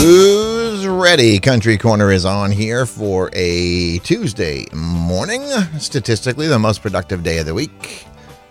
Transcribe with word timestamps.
Who's 0.00 0.86
ready? 0.86 1.38
Country 1.40 1.76
Corner 1.76 2.12
is 2.12 2.24
on 2.24 2.52
here 2.52 2.86
for 2.86 3.28
a 3.32 3.98
Tuesday 3.98 4.66
morning, 4.72 5.42
statistically 5.78 6.46
the 6.46 6.58
most 6.58 6.80
productive 6.80 7.22
day 7.22 7.38
of 7.38 7.46
the 7.46 7.54
week. 7.54 8.06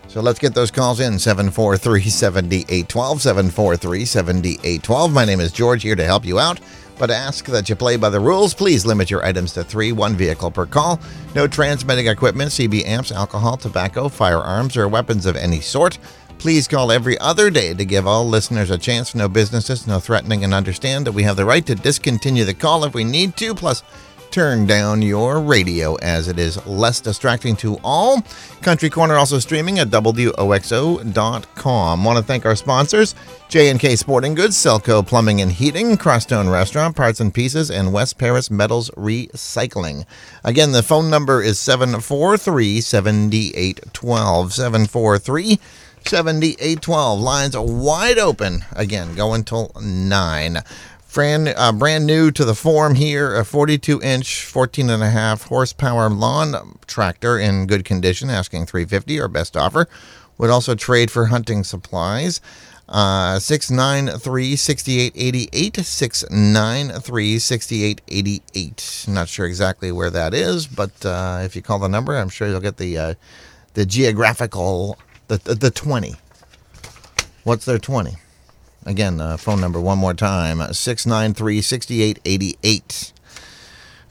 So 0.08 0.20
let's 0.20 0.38
get 0.38 0.54
those 0.54 0.70
calls 0.70 1.00
in 1.00 1.18
743 1.18 2.02
7812. 2.02 3.22
743 3.22 4.04
7812. 4.04 5.12
My 5.12 5.24
name 5.24 5.40
is 5.40 5.50
George 5.50 5.82
here 5.82 5.96
to 5.96 6.04
help 6.04 6.24
you 6.24 6.38
out, 6.38 6.60
but 7.00 7.10
ask 7.10 7.46
that 7.46 7.66
you 7.70 7.74
play 7.74 7.96
by 7.96 8.10
the 8.10 8.20
rules. 8.20 8.52
Please 8.52 8.84
limit 8.84 9.10
your 9.10 9.24
items 9.24 9.54
to 9.54 9.64
three, 9.64 9.90
one 9.90 10.14
vehicle 10.14 10.50
per 10.50 10.66
call. 10.66 11.00
No 11.34 11.48
transmitting 11.48 12.06
equipment, 12.06 12.50
CB 12.50 12.84
amps, 12.84 13.10
alcohol, 13.10 13.56
tobacco, 13.56 14.10
firearms, 14.10 14.76
or 14.76 14.86
weapons 14.86 15.24
of 15.24 15.34
any 15.34 15.62
sort. 15.62 15.98
Please 16.36 16.68
call 16.68 16.92
every 16.92 17.18
other 17.18 17.48
day 17.48 17.72
to 17.72 17.84
give 17.86 18.06
all 18.06 18.28
listeners 18.28 18.70
a 18.70 18.76
chance. 18.76 19.14
No 19.14 19.28
businesses, 19.28 19.86
no 19.86 19.98
threatening, 19.98 20.44
and 20.44 20.52
understand 20.52 21.06
that 21.06 21.12
we 21.12 21.22
have 21.22 21.36
the 21.36 21.44
right 21.46 21.64
to 21.66 21.74
discontinue 21.74 22.44
the 22.44 22.52
call 22.52 22.84
if 22.84 22.92
we 22.92 23.04
need 23.04 23.34
to. 23.38 23.54
Plus, 23.54 23.82
turn 24.30 24.66
down 24.66 25.02
your 25.02 25.40
radio 25.40 25.94
as 25.96 26.28
it 26.28 26.38
is 26.38 26.64
less 26.66 27.00
distracting 27.00 27.56
to 27.56 27.78
all. 27.82 28.22
Country 28.62 28.88
Corner 28.90 29.16
also 29.16 29.38
streaming 29.38 29.78
at 29.78 29.88
WOXO.com. 29.88 31.14
Want 32.04 32.18
to 32.18 32.24
thank 32.24 32.46
our 32.46 32.56
sponsors 32.56 33.14
J&K 33.48 33.96
Sporting 33.96 34.34
Goods, 34.34 34.56
Selco 34.56 35.04
Plumbing 35.06 35.40
and 35.40 35.50
Heating, 35.50 35.96
Crosstone 35.96 36.48
Restaurant, 36.50 36.94
Parts 36.94 37.18
and 37.20 37.34
Pieces, 37.34 37.70
and 37.70 37.92
West 37.92 38.16
Paris 38.16 38.50
Metals 38.50 38.90
Recycling. 38.90 40.06
Again, 40.44 40.72
the 40.72 40.82
phone 40.82 41.10
number 41.10 41.42
is 41.42 41.58
743 41.58 42.80
7812. 42.80 44.52
743 44.52 45.58
7812. 46.04 47.20
Lines 47.20 47.54
are 47.54 47.64
wide 47.64 48.18
open. 48.18 48.64
Again, 48.72 49.14
go 49.14 49.34
until 49.34 49.72
9. 49.80 50.58
Brand, 51.12 51.52
uh, 51.56 51.72
brand 51.72 52.06
new 52.06 52.30
to 52.30 52.44
the 52.44 52.54
form 52.54 52.94
here, 52.94 53.34
a 53.34 53.44
42 53.44 54.00
inch, 54.00 54.44
14 54.44 54.90
and 54.90 55.02
a 55.02 55.10
half 55.10 55.42
horsepower 55.44 56.08
lawn 56.08 56.78
tractor 56.86 57.38
in 57.38 57.66
good 57.66 57.84
condition, 57.84 58.30
asking 58.30 58.66
350 58.66 59.18
or 59.18 59.26
best 59.26 59.56
offer. 59.56 59.88
Would 60.38 60.50
also 60.50 60.74
trade 60.74 61.10
for 61.10 61.26
hunting 61.26 61.64
supplies. 61.64 62.40
Uh, 62.88 63.38
693 63.38 64.56
6888. 64.56 65.76
693 65.84 67.38
6888. 67.38 69.04
Not 69.08 69.28
sure 69.28 69.46
exactly 69.46 69.92
where 69.92 70.10
that 70.10 70.32
is, 70.32 70.66
but 70.66 71.04
uh, 71.04 71.40
if 71.42 71.56
you 71.56 71.62
call 71.62 71.80
the 71.80 71.88
number, 71.88 72.16
I'm 72.16 72.28
sure 72.28 72.48
you'll 72.48 72.60
get 72.60 72.76
the, 72.76 72.96
uh, 72.96 73.14
the 73.74 73.84
geographical, 73.84 74.96
the, 75.26 75.38
the, 75.38 75.54
the 75.56 75.70
20. 75.70 76.14
What's 77.42 77.64
their 77.64 77.78
20? 77.78 78.16
Again, 78.86 79.18
the 79.18 79.36
phone 79.36 79.60
number 79.60 79.80
one 79.80 79.98
more 79.98 80.14
time 80.14 80.72
693 80.72 81.60
6888. 81.60 83.12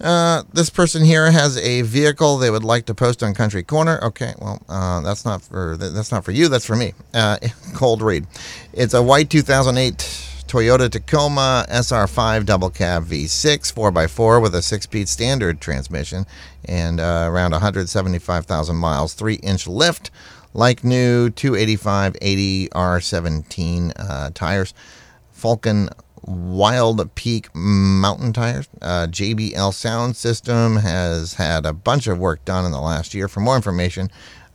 Uh, 0.02 0.44
this 0.54 0.70
person 0.70 1.04
here 1.04 1.30
has 1.32 1.58
a 1.58 1.82
vehicle 1.82 2.38
they 2.38 2.50
would 2.50 2.64
like 2.64 2.86
to 2.86 2.94
post 2.94 3.22
on 3.22 3.34
Country 3.34 3.64
Corner. 3.64 4.00
Okay, 4.02 4.34
well, 4.40 4.62
uh, 4.70 5.02
that's 5.02 5.26
not 5.26 5.42
for 5.42 5.76
that's 5.76 6.12
not 6.12 6.24
for 6.24 6.32
you. 6.32 6.48
That's 6.48 6.66
for 6.66 6.76
me. 6.76 6.94
Uh, 7.14 7.38
cold 7.74 8.02
read. 8.02 8.26
It's 8.72 8.94
a 8.94 9.04
white 9.04 9.30
2008 9.30 9.98
Toyota 10.50 10.90
Tacoma 10.90 11.66
SR5 11.70 12.46
double 12.46 12.70
cab 12.72 13.06
V6 13.06 13.72
4x4 13.74 14.42
with 14.42 14.56
a 14.56 14.64
six-speed 14.64 15.08
standard 15.08 15.62
transmission 15.62 16.26
and 16.66 17.00
uh, 17.00 17.28
around 17.30 17.52
175,000 17.52 18.76
miles, 18.76 19.14
three-inch 19.14 19.68
lift 19.68 20.10
like 20.54 20.84
new 20.84 21.30
285 21.30 22.18
80 22.22 22.70
R17 22.70 23.94
uh, 23.98 24.30
tires, 24.34 24.74
Falken 25.36 25.90
Wild 26.24 27.14
Peak 27.16 27.54
mountain 27.56 28.34
tires. 28.34 28.68
Uh, 28.82 29.08
JBL 29.10 29.74
sound 29.74 30.16
system 30.16 30.78
has 30.78 31.36
had 31.36 31.66
a 31.66 31.74
bunch 31.74 32.08
of 32.08 32.20
work 32.20 32.44
done 32.46 32.66
in 32.66 32.72
the 32.72 32.82
last 32.82 33.14
year. 33.14 33.28
For 33.28 33.40
more 33.40 33.56
information, 33.56 34.10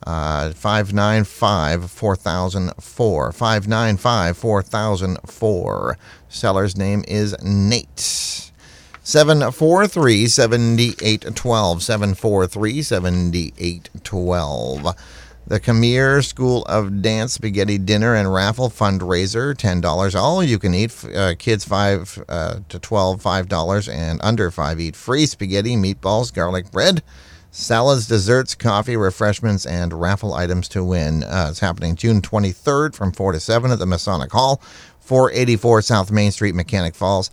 uh, 0.05 0.51
595 0.51 1.89
4004. 1.89 3.31
595 3.31 4.37
4004. 4.37 5.97
Seller's 6.29 6.77
name 6.77 7.03
is 7.07 7.35
Nate. 7.43 8.51
743 9.01 10.27
7812. 10.27 11.83
743 11.83 12.81
7812. 12.81 14.95
The 15.47 15.59
Khmer 15.59 16.25
School 16.25 16.63
of 16.63 17.03
Dance 17.03 17.33
Spaghetti 17.33 17.77
Dinner 17.77 18.15
and 18.15 18.33
Raffle 18.33 18.71
Fundraiser, 18.71 19.53
$10. 19.53 20.19
All 20.19 20.43
you 20.43 20.57
can 20.57 20.73
eat. 20.73 21.05
Uh, 21.05 21.35
kids 21.37 21.63
5 21.63 22.23
uh, 22.27 22.59
to 22.67 22.79
12, 22.79 23.21
$5, 23.21 23.93
and 23.93 24.19
under 24.23 24.49
5 24.49 24.79
eat 24.79 24.95
free 24.95 25.27
spaghetti, 25.27 25.75
meatballs, 25.75 26.33
garlic 26.33 26.71
bread, 26.71 27.03
salads, 27.51 28.07
desserts, 28.07 28.55
coffee, 28.55 28.97
refreshments, 28.97 29.67
and 29.67 29.93
raffle 29.93 30.33
items 30.33 30.67
to 30.69 30.83
win. 30.83 31.21
Uh, 31.23 31.49
it's 31.51 31.59
happening 31.59 31.95
June 31.95 32.23
23rd 32.23 32.95
from 32.95 33.11
4 33.11 33.33
to 33.33 33.39
7 33.39 33.69
at 33.69 33.77
the 33.77 33.85
Masonic 33.85 34.31
Hall, 34.31 34.59
484 35.01 35.83
South 35.83 36.11
Main 36.11 36.31
Street, 36.31 36.55
Mechanic 36.55 36.95
Falls. 36.95 37.29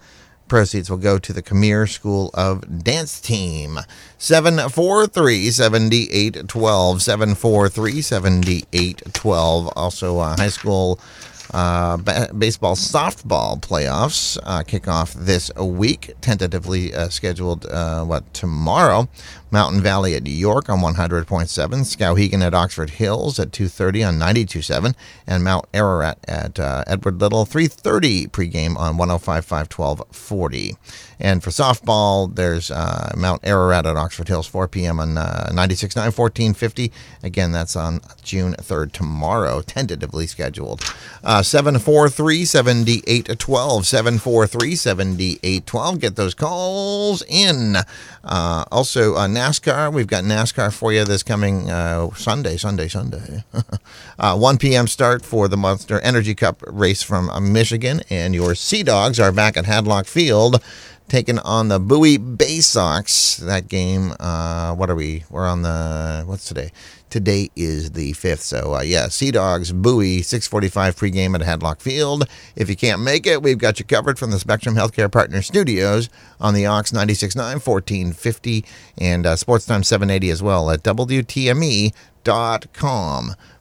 Proceeds 0.53 0.91
will 0.91 0.99
go 0.99 1.19
to 1.19 1.33
the 1.33 1.43
Khmer 1.43 1.89
School 1.89 2.29
of 2.35 2.85
Dance 2.85 3.23
Team. 3.23 3.79
743 4.19 5.51
7812. 5.51 7.01
743 7.01 8.03
7812. 8.03 9.73
Also, 9.75 10.19
uh, 10.19 10.37
high 10.37 10.49
school 10.49 11.01
uh, 11.55 11.97
ba- 11.97 12.29
baseball 12.37 12.75
softball 12.75 13.59
playoffs 13.59 14.37
uh, 14.43 14.63
kick 14.63 14.89
off 14.89 15.15
this 15.15 15.51
week, 15.55 16.13
tentatively 16.21 16.95
uh, 16.95 17.09
scheduled, 17.09 17.65
uh, 17.65 18.05
what, 18.05 18.35
tomorrow. 18.35 19.09
Mountain 19.53 19.83
Valley 19.83 20.15
at 20.15 20.23
New 20.23 20.31
York 20.31 20.69
on 20.69 20.79
100.7, 20.81 21.27
Skowhegan 21.27 22.43
at 22.43 22.55
Oxford 22.55 22.91
Hills 22.91 23.39
at 23.39 23.51
2.30 23.51 24.09
on 24.09 24.19
92.7, 24.19 24.95
and 25.27 25.45
Mount 25.45 25.67
Ararat 25.75 26.19
at 26.27 26.59
uh, 26.59 26.83
Edward 26.87 27.21
Little 27.21 27.45
3.30 27.45 28.29
pregame 28.31 28.77
on 28.77 28.97
105.5, 28.97 29.69
12.40. 29.69 30.77
And 31.21 31.43
for 31.43 31.51
softball, 31.51 32.35
there's 32.35 32.71
uh, 32.71 33.13
Mount 33.17 33.43
Ararat 33.45 33.87
at 33.87 33.97
Oxford 33.97 34.29
Hills 34.29 34.47
4 34.47 34.67
p.m. 34.69 34.99
on 34.99 35.19
uh, 35.19 35.51
96.9, 35.53 36.09
14.50. 36.13 36.91
Again, 37.23 37.53
that's 37.53 37.77
on 37.77 38.01
June 38.23 38.55
3rd 38.55 38.93
tomorrow, 38.93 39.61
tentatively 39.61 40.27
scheduled. 40.27 40.83
Uh, 41.23 41.43
743 41.43 42.45
7812. 42.45 43.87
743 43.87 44.75
7812. 44.75 46.01
Get 46.01 46.17
those 46.17 46.35
calls 46.35 47.23
in. 47.29 47.77
Uh, 48.25 48.65
also, 48.71 49.15
uh, 49.15 49.27
NASCAR. 49.27 49.93
We've 49.93 50.07
got 50.07 50.25
NASCAR 50.25 50.73
for 50.73 50.93
you 50.93 51.05
this 51.05 51.23
coming 51.23 51.71
uh, 51.71 52.11
Sunday, 52.15 52.57
Sunday, 52.57 52.89
Sunday. 52.89 53.45
uh, 54.19 54.37
1 54.37 54.59
p.m. 54.59 54.87
start 54.87 55.25
for 55.25 55.49
the 55.49 55.57
Monster 55.57 56.01
Energy 56.01 56.35
Cup 56.35 56.63
race 56.67 57.03
from 57.03 57.29
uh, 57.31 57.41
Michigan. 57.41 58.03
And 58.11 58.35
your 58.35 58.55
Sea 58.55 58.83
Dogs 58.83 59.19
are 59.19 59.33
back 59.33 59.57
at 59.57 59.65
Hadlock 59.65 60.07
Field 60.07 60.63
taking 61.09 61.39
on 61.41 61.69
the 61.69 61.79
Bowie 61.79 62.17
Bay 62.17 62.61
Sox. 62.61 63.37
That 63.37 63.69
game, 63.69 64.13
uh, 64.19 64.75
what 64.75 64.91
are 64.91 64.95
we? 64.95 65.25
We're 65.31 65.47
on 65.47 65.63
the, 65.63 66.25
what's 66.27 66.47
today? 66.47 66.73
Today 67.11 67.51
is 67.55 67.91
the 67.93 68.13
5th. 68.13 68.39
So, 68.39 68.75
uh, 68.77 68.81
yeah, 68.81 69.09
Sea 69.09 69.31
Dogs, 69.31 69.73
Bowie, 69.73 70.23
645 70.23 70.97
pregame 70.97 71.35
at 71.35 71.43
Hadlock 71.43 71.81
Field. 71.81 72.27
If 72.57 72.71
you 72.71 72.77
can't 72.77 73.03
make 73.03 73.27
it, 73.27 73.43
we've 73.43 73.59
got 73.59 73.79
you 73.79 73.85
covered 73.85 74.19
from 74.19 74.31
the 74.31 74.39
Spectrum 74.39 74.75
Healthcare 74.75 75.13
Partner 75.13 75.43
Studios 75.43 76.09
on 76.41 76.55
the 76.55 76.65
Ox 76.67 76.91
96.9, 76.91 77.37
1450, 77.37 78.65
and 78.99 79.27
uh, 79.27 79.37
Sports 79.37 79.67
Time 79.67 79.83
780 79.83 80.31
as 80.31 80.43
well 80.43 80.71
at 80.71 80.83
WTME.com. 80.83 81.93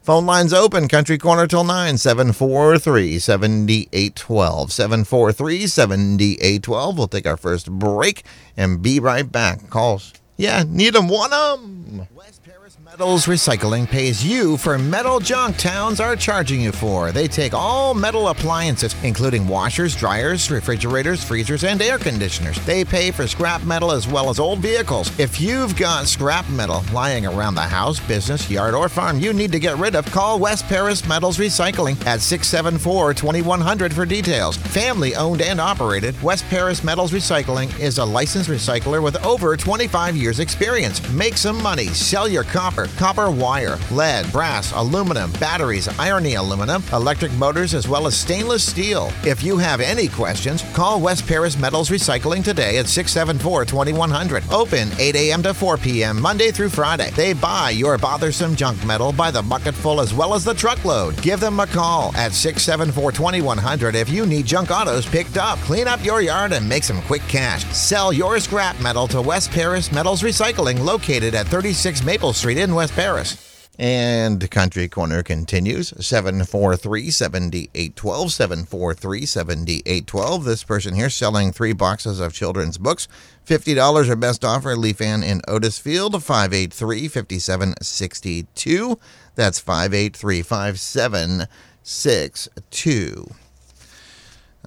Phone 0.02 0.26
lines 0.26 0.52
open, 0.52 0.88
Country 0.88 1.20
Corner 1.20 1.46
till 1.46 1.64
9, 1.64 1.96
743 1.96 3.20
7812. 3.20 4.72
743 4.72 5.68
7812. 5.68 6.98
We'll 6.98 7.08
take 7.08 7.28
our 7.28 7.38
first 7.38 7.70
break 7.70 8.24
and 8.58 8.82
be 8.82 9.00
right 9.00 9.32
back. 9.32 9.70
Calls. 9.70 10.14
Yeah, 10.42 10.64
need 10.68 10.96
them, 10.96 11.08
want 11.08 11.32
them. 11.32 12.08
West 12.16 12.44
Paris 12.44 12.78
Metals 12.84 13.26
Recycling 13.26 13.88
pays 13.88 14.26
you 14.26 14.58
for 14.58 14.80
metal 14.80 15.20
junk 15.20 15.58
towns 15.58 16.00
are 16.00 16.16
charging 16.16 16.62
you 16.62 16.72
for. 16.72 17.12
They 17.12 17.28
take 17.28 17.54
all 17.54 17.94
metal 17.94 18.30
appliances, 18.30 18.96
including 19.04 19.48
washers, 19.48 19.96
dryers, 19.96 20.50
refrigerators, 20.50 21.24
freezers, 21.24 21.64
and 21.64 21.82
air 21.82 21.98
conditioners. 21.98 22.58
They 22.66 22.86
pay 22.86 23.12
for 23.12 23.28
scrap 23.28 23.64
metal 23.64 23.92
as 23.92 24.08
well 24.08 24.30
as 24.30 24.40
old 24.40 24.60
vehicles. 24.60 25.12
If 25.20 25.42
you've 25.42 25.76
got 25.76 26.08
scrap 26.08 26.50
metal 26.50 26.84
lying 26.94 27.26
around 27.26 27.56
the 27.56 27.62
house, 27.62 28.00
business, 28.00 28.50
yard, 28.50 28.74
or 28.74 28.90
farm 28.90 29.20
you 29.20 29.34
need 29.34 29.52
to 29.52 29.60
get 29.60 29.78
rid 29.78 29.96
of, 29.96 30.06
call 30.12 30.40
West 30.40 30.66
Paris 30.68 31.08
Metals 31.08 31.38
Recycling 31.38 32.04
at 32.06 32.22
674 32.22 33.14
2100 33.14 33.94
for 33.94 34.06
details. 34.06 34.58
Family 34.58 35.14
owned 35.16 35.42
and 35.42 35.60
operated, 35.60 36.20
West 36.24 36.46
Paris 36.50 36.84
Metals 36.84 37.12
Recycling 37.12 37.78
is 37.80 37.98
a 37.98 38.06
licensed 38.06 38.50
recycler 38.50 39.04
with 39.04 39.24
over 39.26 39.58
25 39.58 40.16
years' 40.16 40.31
experience. 40.40 41.08
Make 41.12 41.38
some 41.38 41.62
money, 41.62 41.88
sell 41.88 42.28
your 42.28 42.44
copper, 42.44 42.88
copper 42.98 43.30
wire, 43.30 43.78
lead, 43.92 44.32
brass, 44.32 44.72
aluminum, 44.74 45.32
batteries, 45.34 45.88
irony 46.00 46.36
aluminum, 46.36 46.84
electric 46.94 47.32
motors, 47.34 47.74
as 47.74 47.88
well 47.88 48.08
as 48.08 48.18
stainless 48.18 48.68
steel. 48.68 49.12
If 49.24 49.44
you 49.44 49.58
have 49.58 49.82
any 49.82 50.08
questions, 50.08 50.64
call 50.74 51.00
West 51.02 51.28
Paris 51.28 51.58
Metals 51.58 51.90
Recycling 51.90 52.44
today 52.44 52.78
at 52.78 52.88
674 52.88 53.66
2100. 53.66 54.44
Open 54.52 54.90
8 55.00 55.16
a.m. 55.16 55.44
to 55.44 55.54
4 55.54 55.78
p.m. 55.78 56.22
Monday 56.22 56.52
through 56.52 56.70
Friday. 56.70 57.12
They 57.12 57.34
buy 57.34 57.72
your 57.72 57.98
bothersome 57.98 58.56
junk 58.56 58.84
metal 58.86 59.12
by 59.12 59.32
the 59.32 59.42
bucketful 59.42 60.02
as 60.02 60.14
well 60.14 60.34
as 60.34 60.44
the 60.44 60.54
truckload. 60.54 61.22
Give 61.22 61.40
them 61.40 61.60
a 61.60 61.68
call 61.68 62.16
at 62.16 62.34
674 62.34 63.12
2100 63.12 63.96
if 63.96 64.10
you 64.10 64.26
need 64.26 64.46
junk 64.46 64.72
autos 64.72 65.06
picked 65.06 65.38
up. 65.38 65.60
Clean 65.60 65.88
up 65.88 66.04
your 66.04 66.22
yard 66.22 66.54
and 66.54 66.68
make 66.68 66.84
some 66.84 67.02
quick 67.04 67.22
cash. 67.24 67.64
Sell 67.66 68.14
your 68.14 68.40
scrap 68.40 68.80
metal 68.80 69.08
to 69.08 69.22
West 69.22 69.52
Paris 69.52 69.92
Metals 69.92 70.21
Recycling 70.22 70.84
located 70.84 71.34
at 71.34 71.48
36 71.48 72.04
Maple 72.04 72.34
Street 72.34 72.58
in 72.58 72.76
West 72.76 72.94
Paris. 72.94 73.70
And 73.80 74.52
Country 74.52 74.88
Corner 74.88 75.24
continues 75.24 75.94
743 76.00 77.10
7812. 77.10 78.32
743 78.32 79.26
7812. 79.26 80.44
This 80.44 80.64
person 80.64 80.94
here 80.94 81.10
selling 81.10 81.52
three 81.52 81.74
boxes 81.74 82.20
of 82.20 82.34
children's 82.34 82.78
books. 82.78 83.08
$50 83.48 84.10
or 84.10 84.16
best 84.16 84.46
offer. 84.46 84.76
Leaf 84.76 85.02
Ann 85.02 85.24
in 85.24 85.42
Otisfield. 85.48 86.24
583 86.24 87.08
5762. 87.08 89.00
That's 89.36 89.60
583 89.60 90.44
5762. 90.44 93.41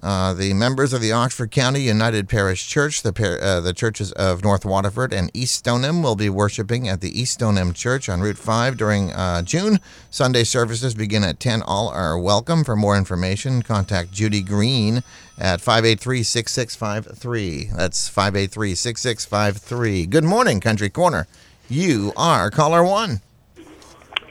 Uh, 0.05 0.35
the 0.35 0.53
members 0.53 0.93
of 0.93 1.01
the 1.01 1.11
Oxford 1.11 1.49
County 1.49 1.81
United 1.81 2.29
Parish 2.29 2.67
Church, 2.67 3.01
the, 3.01 3.11
par- 3.11 3.41
uh, 3.41 3.59
the 3.59 3.73
churches 3.73 4.11
of 4.11 4.43
North 4.43 4.63
Waterford 4.63 5.11
and 5.11 5.31
East 5.33 5.55
Stoneham, 5.55 6.03
will 6.03 6.15
be 6.15 6.29
worshiping 6.29 6.87
at 6.87 7.01
the 7.01 7.19
East 7.19 7.33
Stoneham 7.33 7.73
Church 7.73 8.07
on 8.07 8.21
Route 8.21 8.37
5 8.37 8.77
during 8.77 9.11
uh, 9.13 9.41
June. 9.41 9.79
Sunday 10.11 10.43
services 10.43 10.93
begin 10.93 11.23
at 11.23 11.39
10. 11.39 11.63
All 11.63 11.89
are 11.89 12.19
welcome. 12.19 12.63
For 12.63 12.75
more 12.75 12.95
information, 12.95 13.63
contact 13.63 14.11
Judy 14.11 14.43
Green 14.43 15.01
at 15.39 15.59
583 15.59 16.21
6653. 16.21 17.71
That's 17.75 18.07
583 18.07 18.75
6653. 18.75 20.05
Good 20.05 20.23
morning, 20.23 20.59
Country 20.59 20.91
Corner. 20.91 21.25
You 21.67 22.13
are 22.15 22.51
caller 22.51 22.83
one. 22.83 23.21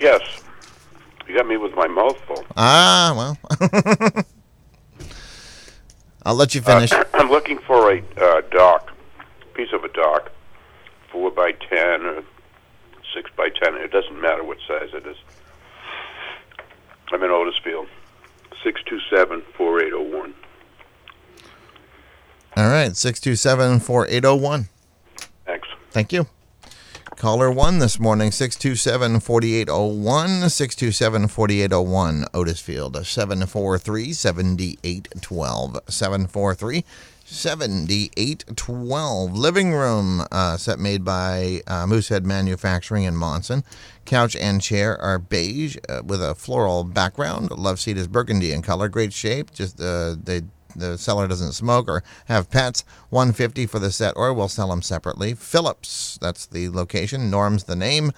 Yes. 0.00 0.20
You 1.26 1.36
got 1.36 1.48
me 1.48 1.56
with 1.56 1.74
my 1.74 1.88
mouth 1.88 2.20
full. 2.28 2.44
Ah, 2.56 3.12
well. 3.16 4.24
I'll 6.24 6.34
let 6.34 6.54
you 6.54 6.60
finish. 6.62 6.92
Uh, 6.92 7.04
I'm 7.14 7.30
looking 7.30 7.58
for 7.58 7.92
a 7.92 8.02
uh, 8.16 8.40
dock, 8.50 8.92
piece 9.54 9.72
of 9.72 9.84
a 9.84 9.88
dock, 9.88 10.30
four 11.10 11.30
by 11.30 11.52
ten 11.52 12.06
or 12.06 12.22
six 13.14 13.30
by 13.36 13.48
ten. 13.50 13.74
It 13.74 13.90
doesn't 13.90 14.20
matter 14.20 14.42
what 14.42 14.58
size 14.66 14.90
it 14.92 15.06
is. 15.06 15.16
I'm 17.12 17.22
in 17.22 17.30
Otisfield, 17.30 17.86
six 18.62 18.82
two 18.84 19.00
seven 19.10 19.42
four 19.56 19.80
eight 19.80 19.90
zero 19.90 20.02
one. 20.02 20.34
All 22.56 22.68
right, 22.68 22.96
627 22.96 23.80
4801. 23.80 24.68
Thanks. 25.44 25.68
Thank 25.90 26.12
you. 26.12 26.28
Caller 27.16 27.50
one 27.50 27.78
this 27.78 28.00
morning, 28.00 28.32
627 28.32 29.20
4801, 29.20 30.50
627 30.50 31.28
4801, 31.28 32.24
Otisfield, 32.34 33.06
743 33.06 34.12
7812. 34.12 35.78
743 35.88 36.84
7812. 37.24 39.36
Living 39.36 39.72
room 39.72 40.26
uh, 40.32 40.56
set 40.56 40.78
made 40.78 41.04
by 41.04 41.60
uh, 41.66 41.86
Moosehead 41.86 42.26
Manufacturing 42.26 43.04
in 43.04 43.16
Monson. 43.16 43.64
Couch 44.04 44.36
and 44.36 44.60
chair 44.60 45.00
are 45.00 45.18
beige 45.18 45.76
uh, 45.88 46.02
with 46.04 46.22
a 46.22 46.34
floral 46.34 46.84
background. 46.84 47.50
Love 47.52 47.80
seat 47.80 47.96
is 47.96 48.08
burgundy 48.08 48.52
in 48.52 48.60
color. 48.60 48.88
Great 48.88 49.12
shape. 49.12 49.52
Just 49.52 49.80
uh, 49.80 50.16
they 50.22 50.42
the 50.76 50.98
seller 50.98 51.28
doesn't 51.28 51.52
smoke 51.52 51.88
or 51.88 52.02
have 52.26 52.50
pets 52.50 52.84
150 53.10 53.66
for 53.66 53.78
the 53.78 53.92
set 53.92 54.14
or 54.16 54.32
we'll 54.32 54.48
sell 54.48 54.68
them 54.68 54.82
separately. 54.82 55.34
Phillips 55.34 56.18
that's 56.20 56.46
the 56.46 56.68
location. 56.68 57.30
Norm's 57.30 57.64
the 57.64 57.76
name. 57.76 58.12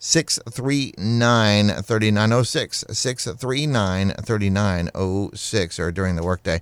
639 0.00 1.68
3906 1.82 2.84
639 2.88 4.10
3906 4.10 5.78
or 5.80 5.90
during 5.90 6.14
the 6.14 6.22
workday 6.22 6.60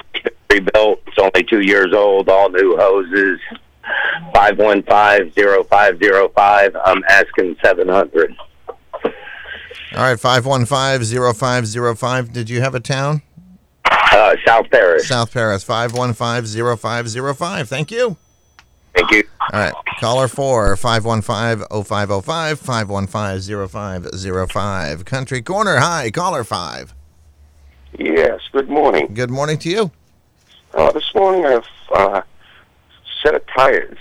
rebuilt. 0.50 1.02
It's 1.08 1.18
only 1.20 1.44
two 1.44 1.62
years 1.62 1.94
old. 1.94 2.30
All 2.30 2.50
new 2.50 2.78
hoses. 2.78 3.40
515-0505. 4.34 6.82
I'm 6.86 7.04
asking 7.10 7.58
700. 7.62 8.34
All 9.96 10.02
right, 10.02 10.18
515-0505. 10.18 12.34
Did 12.34 12.50
you 12.50 12.62
have 12.62 12.74
a 12.74 12.80
town? 12.80 13.22
Uh, 13.86 14.36
South 14.44 14.68
Paris. 14.72 15.08
South 15.08 15.32
Paris, 15.32 15.64
515-0505. 15.64 17.68
Thank 17.68 17.92
you. 17.92 18.18
Thank 18.96 19.12
you. 19.12 19.24
All 19.52 19.60
right, 19.60 19.74
caller 20.00 20.28
4, 20.28 20.76
515-0505, 20.78 22.60
515-0505. 22.60 25.06
Country 25.06 25.44
Corner, 25.44 25.78
hi, 25.78 26.10
caller 26.10 26.44
5. 26.44 26.96
Yes, 28.00 28.40
good 28.52 28.70
morning. 28.70 29.14
Good 29.14 29.30
morning 29.30 29.60
to 29.60 29.70
you. 29.70 29.92
Uh, 30.74 30.92
this 30.92 31.14
morning 31.14 31.46
I've 31.46 31.68
uh, 31.94 32.24
set 33.22 33.36
of 33.36 33.44
tires, 33.56 34.00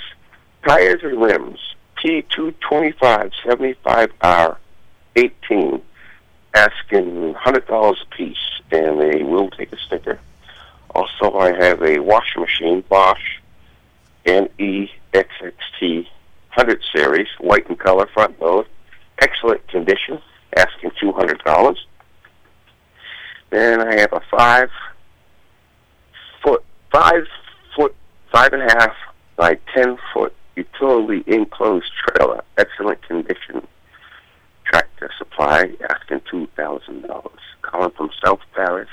tires 0.66 1.02
and 1.02 1.20
rims, 1.20 1.58
T225 1.98 3.32
75R 3.44 4.56
18, 5.16 5.80
asking 6.54 7.34
$100 7.34 8.02
a 8.02 8.16
piece, 8.16 8.36
and 8.70 9.00
they 9.00 9.22
will 9.22 9.50
take 9.50 9.72
a 9.72 9.78
sticker. 9.78 10.18
Also, 10.94 11.36
I 11.38 11.54
have 11.64 11.82
a 11.82 12.00
washing 12.00 12.42
machine, 12.42 12.84
Bosch 12.88 13.38
NEXXT 14.26 14.90
100 16.54 16.82
series, 16.94 17.28
white 17.40 17.66
in 17.68 17.76
color, 17.76 18.06
front 18.12 18.40
load, 18.40 18.66
excellent 19.20 19.66
condition, 19.68 20.20
asking 20.56 20.90
$200. 21.02 21.76
Then 23.50 23.80
I 23.80 24.00
have 24.00 24.12
a 24.12 24.20
five 24.30 24.70
foot, 26.42 26.64
five 26.90 27.24
foot, 27.74 27.94
five 28.30 28.52
and 28.52 28.62
a 28.62 28.72
half 28.74 28.94
by 29.36 29.58
ten 29.74 29.96
foot 30.12 30.34
utility 30.56 31.22
enclosed 31.26 31.90
trailer, 32.06 32.42
excellent 32.56 33.02
condition. 33.06 33.66
Tractor 34.64 35.10
Supply 35.18 35.74
asking 35.90 36.20
two 36.30 36.46
thousand 36.56 37.02
dollars. 37.02 37.40
Calling 37.62 37.90
from 37.90 38.10
South 38.24 38.40
Paris, 38.54 38.88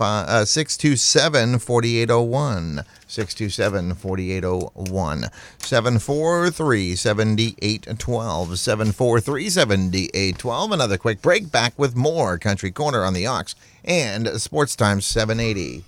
uh, 0.00 0.44
627 0.44 1.60
4801. 1.60 2.82
627 3.06 3.94
4801. 3.94 5.28
743 5.58 6.96
7812. 6.96 8.58
743 8.58 9.48
7812. 9.48 10.72
Another 10.72 10.98
quick 10.98 11.22
break. 11.22 11.52
Back 11.52 11.78
with 11.78 11.94
more 11.94 12.38
Country 12.38 12.72
Corner 12.72 13.04
on 13.04 13.14
the 13.14 13.24
Ox 13.24 13.54
and 13.84 14.26
Sports 14.42 14.74
Times 14.74 15.06
780. 15.06 15.84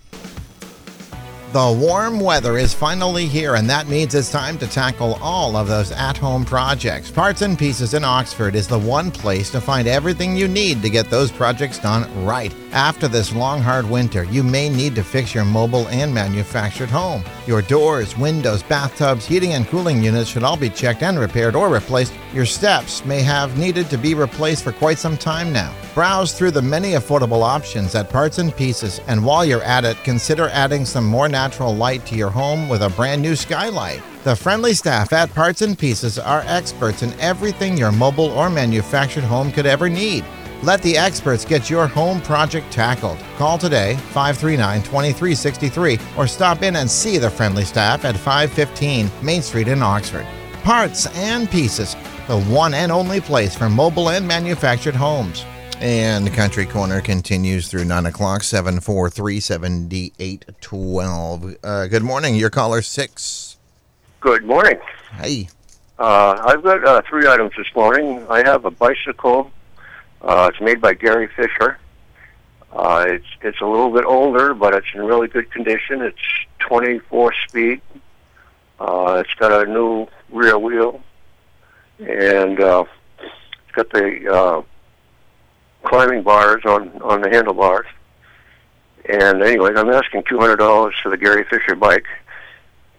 The 1.50 1.72
warm 1.80 2.20
weather 2.20 2.58
is 2.58 2.74
finally 2.74 3.24
here, 3.24 3.54
and 3.54 3.70
that 3.70 3.88
means 3.88 4.14
it's 4.14 4.30
time 4.30 4.58
to 4.58 4.66
tackle 4.66 5.18
all 5.22 5.56
of 5.56 5.66
those 5.66 5.90
at 5.92 6.18
home 6.18 6.44
projects. 6.44 7.10
Parts 7.10 7.40
and 7.40 7.58
Pieces 7.58 7.94
in 7.94 8.04
Oxford 8.04 8.54
is 8.54 8.68
the 8.68 8.78
one 8.78 9.10
place 9.10 9.50
to 9.52 9.60
find 9.62 9.88
everything 9.88 10.36
you 10.36 10.46
need 10.46 10.82
to 10.82 10.90
get 10.90 11.08
those 11.08 11.32
projects 11.32 11.78
done 11.78 12.04
right. 12.26 12.54
After 12.72 13.08
this 13.08 13.34
long, 13.34 13.62
hard 13.62 13.88
winter, 13.88 14.24
you 14.24 14.42
may 14.42 14.68
need 14.68 14.94
to 14.96 15.02
fix 15.02 15.34
your 15.34 15.46
mobile 15.46 15.88
and 15.88 16.12
manufactured 16.12 16.90
home. 16.90 17.24
Your 17.46 17.62
doors, 17.62 18.14
windows, 18.18 18.62
bathtubs, 18.62 19.24
heating 19.24 19.54
and 19.54 19.66
cooling 19.66 20.02
units 20.02 20.28
should 20.28 20.44
all 20.44 20.58
be 20.58 20.68
checked 20.68 21.02
and 21.02 21.18
repaired 21.18 21.56
or 21.56 21.70
replaced. 21.70 22.12
Your 22.34 22.44
steps 22.44 23.06
may 23.06 23.22
have 23.22 23.56
needed 23.56 23.88
to 23.88 23.96
be 23.96 24.12
replaced 24.12 24.64
for 24.64 24.72
quite 24.72 24.98
some 24.98 25.16
time 25.16 25.50
now. 25.50 25.74
Browse 25.94 26.34
through 26.34 26.50
the 26.50 26.60
many 26.60 26.92
affordable 26.92 27.42
options 27.42 27.94
at 27.94 28.10
Parts 28.10 28.36
and 28.36 28.54
Pieces, 28.54 29.00
and 29.08 29.24
while 29.24 29.46
you're 29.46 29.62
at 29.62 29.86
it, 29.86 29.96
consider 30.04 30.50
adding 30.50 30.84
some 30.84 31.06
more 31.06 31.26
natural 31.42 31.72
light 31.72 32.04
to 32.04 32.16
your 32.16 32.30
home 32.30 32.68
with 32.68 32.82
a 32.82 32.90
brand 32.90 33.22
new 33.22 33.36
skylight. 33.36 34.02
The 34.24 34.34
friendly 34.34 34.74
staff 34.74 35.12
at 35.12 35.32
Parts 35.32 35.62
and 35.62 35.78
Pieces 35.78 36.18
are 36.18 36.42
experts 36.46 37.04
in 37.04 37.12
everything 37.20 37.78
your 37.78 37.92
mobile 37.92 38.30
or 38.30 38.50
manufactured 38.50 39.22
home 39.22 39.52
could 39.52 39.64
ever 39.64 39.88
need. 39.88 40.24
Let 40.64 40.82
the 40.82 40.98
experts 40.98 41.44
get 41.44 41.70
your 41.70 41.86
home 41.86 42.20
project 42.22 42.72
tackled. 42.72 43.18
Call 43.36 43.56
today 43.56 43.94
539 44.10 44.82
2363 44.82 45.98
or 46.16 46.26
stop 46.26 46.62
in 46.62 46.74
and 46.74 46.90
see 46.90 47.18
the 47.18 47.30
friendly 47.30 47.64
staff 47.64 48.04
at 48.04 48.16
515 48.16 49.08
Main 49.22 49.40
Street 49.40 49.68
in 49.68 49.80
Oxford. 49.80 50.26
Parts 50.64 51.06
and 51.18 51.48
Pieces, 51.48 51.94
the 52.26 52.40
one 52.50 52.74
and 52.74 52.90
only 52.90 53.20
place 53.20 53.54
for 53.54 53.70
mobile 53.70 54.10
and 54.10 54.26
manufactured 54.26 54.96
homes. 54.96 55.44
And 55.80 56.26
the 56.26 56.30
Country 56.30 56.66
Corner 56.66 57.00
continues 57.00 57.68
through 57.68 57.84
9 57.84 58.06
o'clock, 58.06 58.42
743 58.42 59.38
7812. 59.38 61.56
Uh, 61.62 61.86
good 61.86 62.02
morning. 62.02 62.34
Your 62.34 62.50
caller 62.50 62.82
6. 62.82 63.56
Good 64.18 64.44
morning. 64.44 64.80
Hey. 65.12 65.48
Uh, 65.96 66.36
I've 66.44 66.64
got 66.64 66.84
uh, 66.84 67.02
three 67.08 67.28
items 67.28 67.52
this 67.56 67.68
morning. 67.76 68.26
I 68.28 68.38
have 68.38 68.64
a 68.64 68.72
bicycle. 68.72 69.52
Uh, 70.20 70.50
it's 70.52 70.60
made 70.60 70.80
by 70.80 70.94
Gary 70.94 71.28
Fisher. 71.28 71.78
Uh, 72.72 73.04
it's 73.08 73.26
it's 73.42 73.60
a 73.60 73.66
little 73.66 73.92
bit 73.92 74.04
older, 74.04 74.54
but 74.54 74.74
it's 74.74 74.88
in 74.94 75.02
really 75.02 75.28
good 75.28 75.48
condition. 75.52 76.02
It's 76.02 76.18
24 76.58 77.32
speed. 77.46 77.80
Uh, 78.80 79.22
it's 79.24 79.34
got 79.34 79.52
a 79.52 79.70
new 79.70 80.08
rear 80.30 80.58
wheel, 80.58 81.00
and 82.00 82.60
uh, 82.60 82.84
it's 83.20 83.72
got 83.74 83.90
the 83.90 84.28
uh, 84.28 84.62
climbing 85.88 86.22
bars 86.22 86.62
on 86.66 86.90
on 87.02 87.22
the 87.22 87.30
handlebars. 87.30 87.86
And 89.08 89.42
anyways, 89.42 89.76
I'm 89.78 89.88
asking 89.88 90.24
$200 90.24 90.92
for 91.02 91.08
the 91.08 91.16
Gary 91.16 91.44
Fisher 91.48 91.74
bike, 91.74 92.04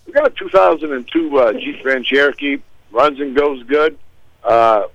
We 0.09 0.13
got 0.13 0.25
a 0.25 0.31
2002 0.31 1.37
uh, 1.37 1.53
Jeep 1.53 1.83
Grand 1.83 2.03
Cherokee. 2.03 2.57
Runs 2.91 3.19
and 3.19 3.35
goes 3.35 3.61
good. 3.61 3.95
Uh, 4.43 4.85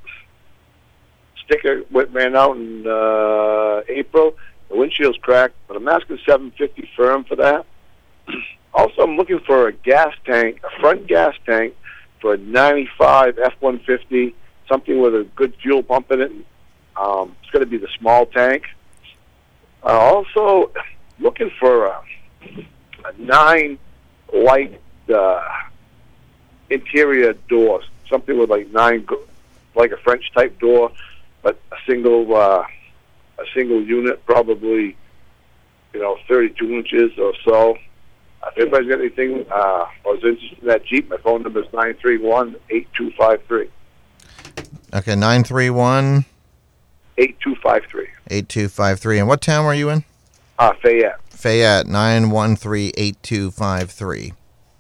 sticker 1.45 1.85
went 1.93 2.11
ran 2.11 2.35
out 2.35 2.57
in 2.57 2.85
uh, 2.85 3.83
April. 3.87 4.35
The 4.69 4.77
windshield's 4.77 5.19
cracked, 5.19 5.55
but 5.69 5.77
I'm 5.77 5.87
asking 5.87 6.19
750 6.27 6.91
firm 6.97 7.23
for 7.23 7.37
that. 7.37 7.65
also, 8.75 9.03
I'm 9.03 9.17
looking 9.17 9.39
for 9.39 9.69
a 9.69 9.73
gas 9.73 10.13
tank, 10.27 10.61
a 10.65 10.81
front 10.81 11.07
gas 11.07 11.37
tank 11.47 11.77
for 12.21 12.35
a 12.35 12.37
95 12.37 13.39
F-150, 13.39 14.35
something 14.69 15.01
with 15.01 15.15
a 15.15 15.29
good 15.37 15.55
fuel 15.63 15.85
pump 15.85 16.11
in 16.11 16.23
it. 16.23 16.33
Um, 16.97 17.37
it's 17.41 17.53
going 17.53 17.65
to 17.65 17.71
be 17.71 17.79
the 17.79 17.89
small 18.01 18.27
tank. 18.27 18.65
Uh, 19.85 19.91
also, 19.91 20.73
looking 21.21 21.53
for 21.61 21.87
a, 21.87 22.03
a 23.05 23.13
nine 23.17 23.79
light 24.33 24.81
uh, 25.11 25.43
interior 26.71 27.35
door, 27.49 27.83
something 28.09 28.39
with 28.39 28.51
like 28.51 28.71
nine, 28.73 29.07
like 29.75 29.93
a 29.93 29.97
French 29.99 30.33
type 30.33 30.59
door, 30.59 30.93
but 31.43 31.59
a 31.73 31.77
single 31.87 32.35
uh, 32.35 32.65
a 33.39 33.45
single 33.55 33.83
unit, 33.83 34.25
probably 34.27 34.97
you 35.93 36.01
know 36.01 36.19
32 36.29 36.73
inches 36.73 37.19
or 37.19 37.33
so. 37.45 37.77
If 38.47 38.59
anybody's 38.59 38.91
got 38.91 39.01
anything 39.01 39.47
uh, 39.51 39.87
or 40.05 40.17
is 40.17 40.25
interested 40.25 40.59
in 40.61 40.67
that 40.69 40.85
Jeep, 40.85 41.09
my 41.09 41.17
phone 41.17 41.43
number 41.43 41.63
is 41.63 41.73
nine 41.73 41.95
three 41.95 42.19
one 42.19 42.57
eight 42.71 42.89
two 42.95 43.11
five 43.13 43.43
three. 43.47 43.71
Okay, 44.93 45.17
931 45.17 46.25
Eight 47.19 47.39
two 47.39 47.55
five 47.57 47.85
three. 47.87 48.09
8253. 48.31 49.19
And 49.19 49.29
what 49.29 49.41
town 49.41 49.65
were 49.65 49.75
you 49.75 49.91
in? 49.91 50.05
Uh, 50.59 50.73
Fayette. 50.83 51.21
Fayette, 51.31 51.87
913 51.87 52.93
8253. 52.97 54.33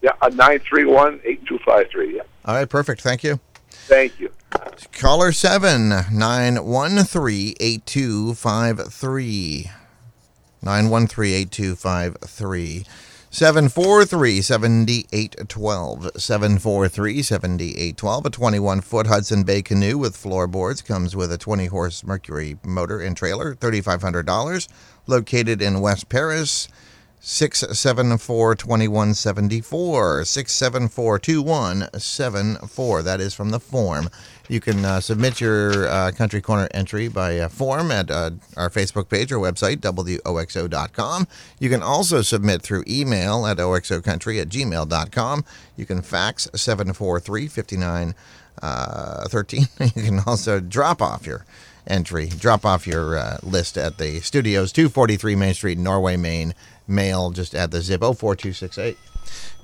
Yeah, 0.05 0.13
uh, 0.21 0.29
nine 0.29 0.59
three 0.59 0.85
one 0.85 1.19
eight 1.25 1.47
two 1.47 1.59
five 1.65 1.89
three. 1.91 2.17
Yeah. 2.17 2.25
All 2.45 2.55
right, 2.55 2.69
perfect. 2.69 3.01
Thank 3.01 3.25
you. 3.25 3.41
Thank 3.71 4.21
you. 4.21 4.31
Caller 4.93 5.33
7 5.33 5.89
913 6.13 7.55
8253. 7.59 9.71
913 10.63 11.35
8253. 11.35 12.85
743 13.31 14.43
7812. 14.43 16.11
743 16.17 17.23
7812. 17.23 18.27
A 18.27 18.31
21 18.31 18.81
foot 18.83 19.07
Hudson 19.07 19.43
Bay 19.43 19.63
canoe 19.63 19.97
with 19.97 20.15
floorboards 20.15 20.83
comes 20.83 21.17
with 21.17 21.33
a 21.33 21.39
20 21.39 21.65
horse 21.67 22.05
Mercury 22.05 22.59
motor 22.63 23.01
and 23.01 23.17
trailer, 23.17 23.55
$3,500. 23.55 24.69
Located 25.07 25.63
in 25.63 25.81
West 25.81 26.11
Paris. 26.11 26.69
674 27.27 28.55
2174. 28.55 30.27
674 30.27 31.19
2174. 31.19 33.03
That 33.03 33.21
is 33.23 33.33
from 33.33 33.49
the 33.49 33.59
form. 33.59 34.11
You 34.47 34.61
can 34.61 34.85
uh, 34.85 35.01
submit 35.01 35.41
your 35.41 35.89
uh, 35.89 36.13
Country 36.13 36.43
Corner 36.43 36.69
entry 36.73 37.09
by 37.09 37.39
uh, 37.39 37.49
form 37.49 37.91
at 37.91 38.11
uh, 38.11 38.33
our 38.59 38.69
Facebook 38.69 39.09
page 39.09 39.33
or 39.33 39.39
website, 39.39 39.79
WOXO.com. 39.79 41.27
You 41.59 41.71
can 41.71 41.83
also 41.83 42.21
submit 42.21 42.61
through 42.61 42.85
email 42.87 43.47
at 43.47 43.57
OXOCountry 43.57 44.43
at 44.43 44.51
gmail.com. 44.51 45.45
You 45.79 45.87
can 45.87 46.03
fax 46.03 46.47
743 46.55 47.49
5913. 47.49 49.67
You 49.97 50.03
can 50.03 50.21
also 50.27 50.61
drop 50.61 51.01
off 51.01 51.27
your 51.27 51.47
entry, 51.87 52.27
drop 52.27 52.65
off 52.65 52.87
your 52.87 53.19
uh, 53.19 53.39
list 53.43 53.77
at 53.77 53.99
the 53.99 54.21
studios, 54.21 54.73
243 54.73 55.37
Main 55.37 55.55
Street, 55.55 55.79
Norway, 55.79 56.17
Maine. 56.17 56.55
Mail 56.87 57.31
just 57.31 57.55
at 57.55 57.71
the 57.71 57.81
zip 57.81 58.01
04268. 58.01 58.99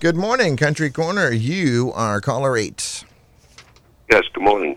Good 0.00 0.16
morning, 0.16 0.56
Country 0.56 0.90
Corner. 0.90 1.30
You 1.30 1.92
are 1.94 2.20
caller 2.20 2.56
8. 2.56 3.04
Yes, 4.10 4.24
good 4.32 4.42
morning. 4.42 4.76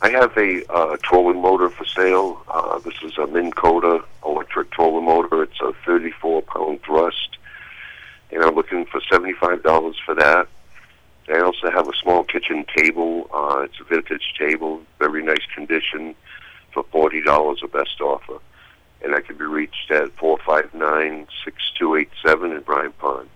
I 0.00 0.10
have 0.10 0.36
a 0.36 0.64
uh, 0.72 0.96
trolling 1.02 1.40
motor 1.40 1.68
for 1.68 1.84
sale. 1.84 2.42
Uh, 2.48 2.78
this 2.80 2.94
is 3.02 3.18
a 3.18 3.26
Minn 3.26 3.52
Kota 3.52 4.04
electric 4.24 4.70
trolling 4.70 5.04
motor. 5.04 5.42
It's 5.42 5.60
a 5.60 5.72
34 5.84 6.42
pound 6.42 6.82
thrust, 6.82 7.36
and 8.30 8.42
I'm 8.42 8.54
looking 8.54 8.84
for 8.86 9.00
$75 9.00 9.94
for 10.04 10.14
that. 10.14 10.48
I 11.28 11.40
also 11.40 11.70
have 11.70 11.88
a 11.88 11.92
small 12.02 12.24
kitchen 12.24 12.64
table. 12.76 13.28
Uh, 13.32 13.60
it's 13.64 13.78
a 13.80 13.84
vintage 13.84 14.34
table, 14.38 14.80
very 14.98 15.22
nice 15.22 15.44
condition, 15.54 16.14
for 16.72 16.84
$40 16.84 17.62
a 17.62 17.68
best 17.68 18.00
offer. 18.00 18.38
And 19.04 19.14
I 19.14 19.20
can 19.20 19.36
be 19.36 19.44
reached 19.44 19.90
at 19.90 20.12
four 20.16 20.38
five 20.46 20.72
nine 20.74 21.26
six 21.44 21.56
two 21.76 21.96
eight 21.96 22.10
seven 22.24 22.52
in 22.52 22.60
Bryant 22.60 22.96
Pond. 22.98 23.28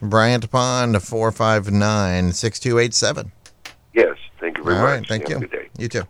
Bryant 0.00 0.48
Pond 0.48 1.02
four 1.02 1.32
five 1.32 1.72
nine 1.72 2.32
six 2.32 2.60
two 2.60 2.78
eight 2.78 2.94
seven. 2.94 3.32
Yes, 3.94 4.16
thank 4.38 4.58
you 4.58 4.64
very 4.64 4.76
All 4.76 4.82
much. 4.82 4.90
All 4.90 4.96
right, 4.98 5.08
thank 5.08 5.28
you. 5.28 5.40
good 5.40 5.50
day. 5.50 5.68
You 5.76 5.88
too. 5.88 6.04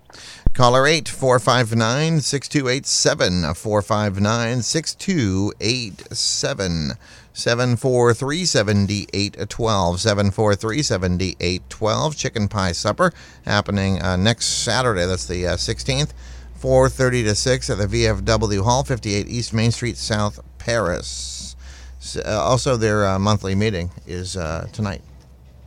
Caller 0.55 0.87
8 0.87 1.09
459 1.09 2.20
6287 2.20 3.55
459 3.55 4.62
6287 4.62 6.92
743 7.35 8.44
7812 8.44 10.01
743 10.01 10.83
7812 10.83 12.16
Chicken 12.16 12.49
Pie 12.49 12.73
Supper 12.73 13.12
happening 13.44 14.01
uh, 14.01 14.16
next 14.16 14.47
Saturday. 14.64 15.05
That's 15.05 15.27
the 15.27 15.47
uh, 15.49 15.57
16th. 15.57 16.12
4.30 16.61 17.25
to 17.25 17.35
6 17.35 17.70
at 17.70 17.77
the 17.77 17.87
VFW 17.87 18.64
Hall, 18.64 18.85
58 18.85 19.29
East 19.29 19.53
Main 19.53 19.70
Street, 19.70 19.99
South 19.99 20.40
Paris. 20.57 21.57
S- 21.99 22.16
uh, 22.16 22.40
also, 22.40 22.79
their 22.79 23.07
uh, 23.07 23.18
monthly 23.18 23.55
meeting 23.55 23.90
is 24.07 24.35
uh, 24.37 24.66
tonight. 24.73 25.03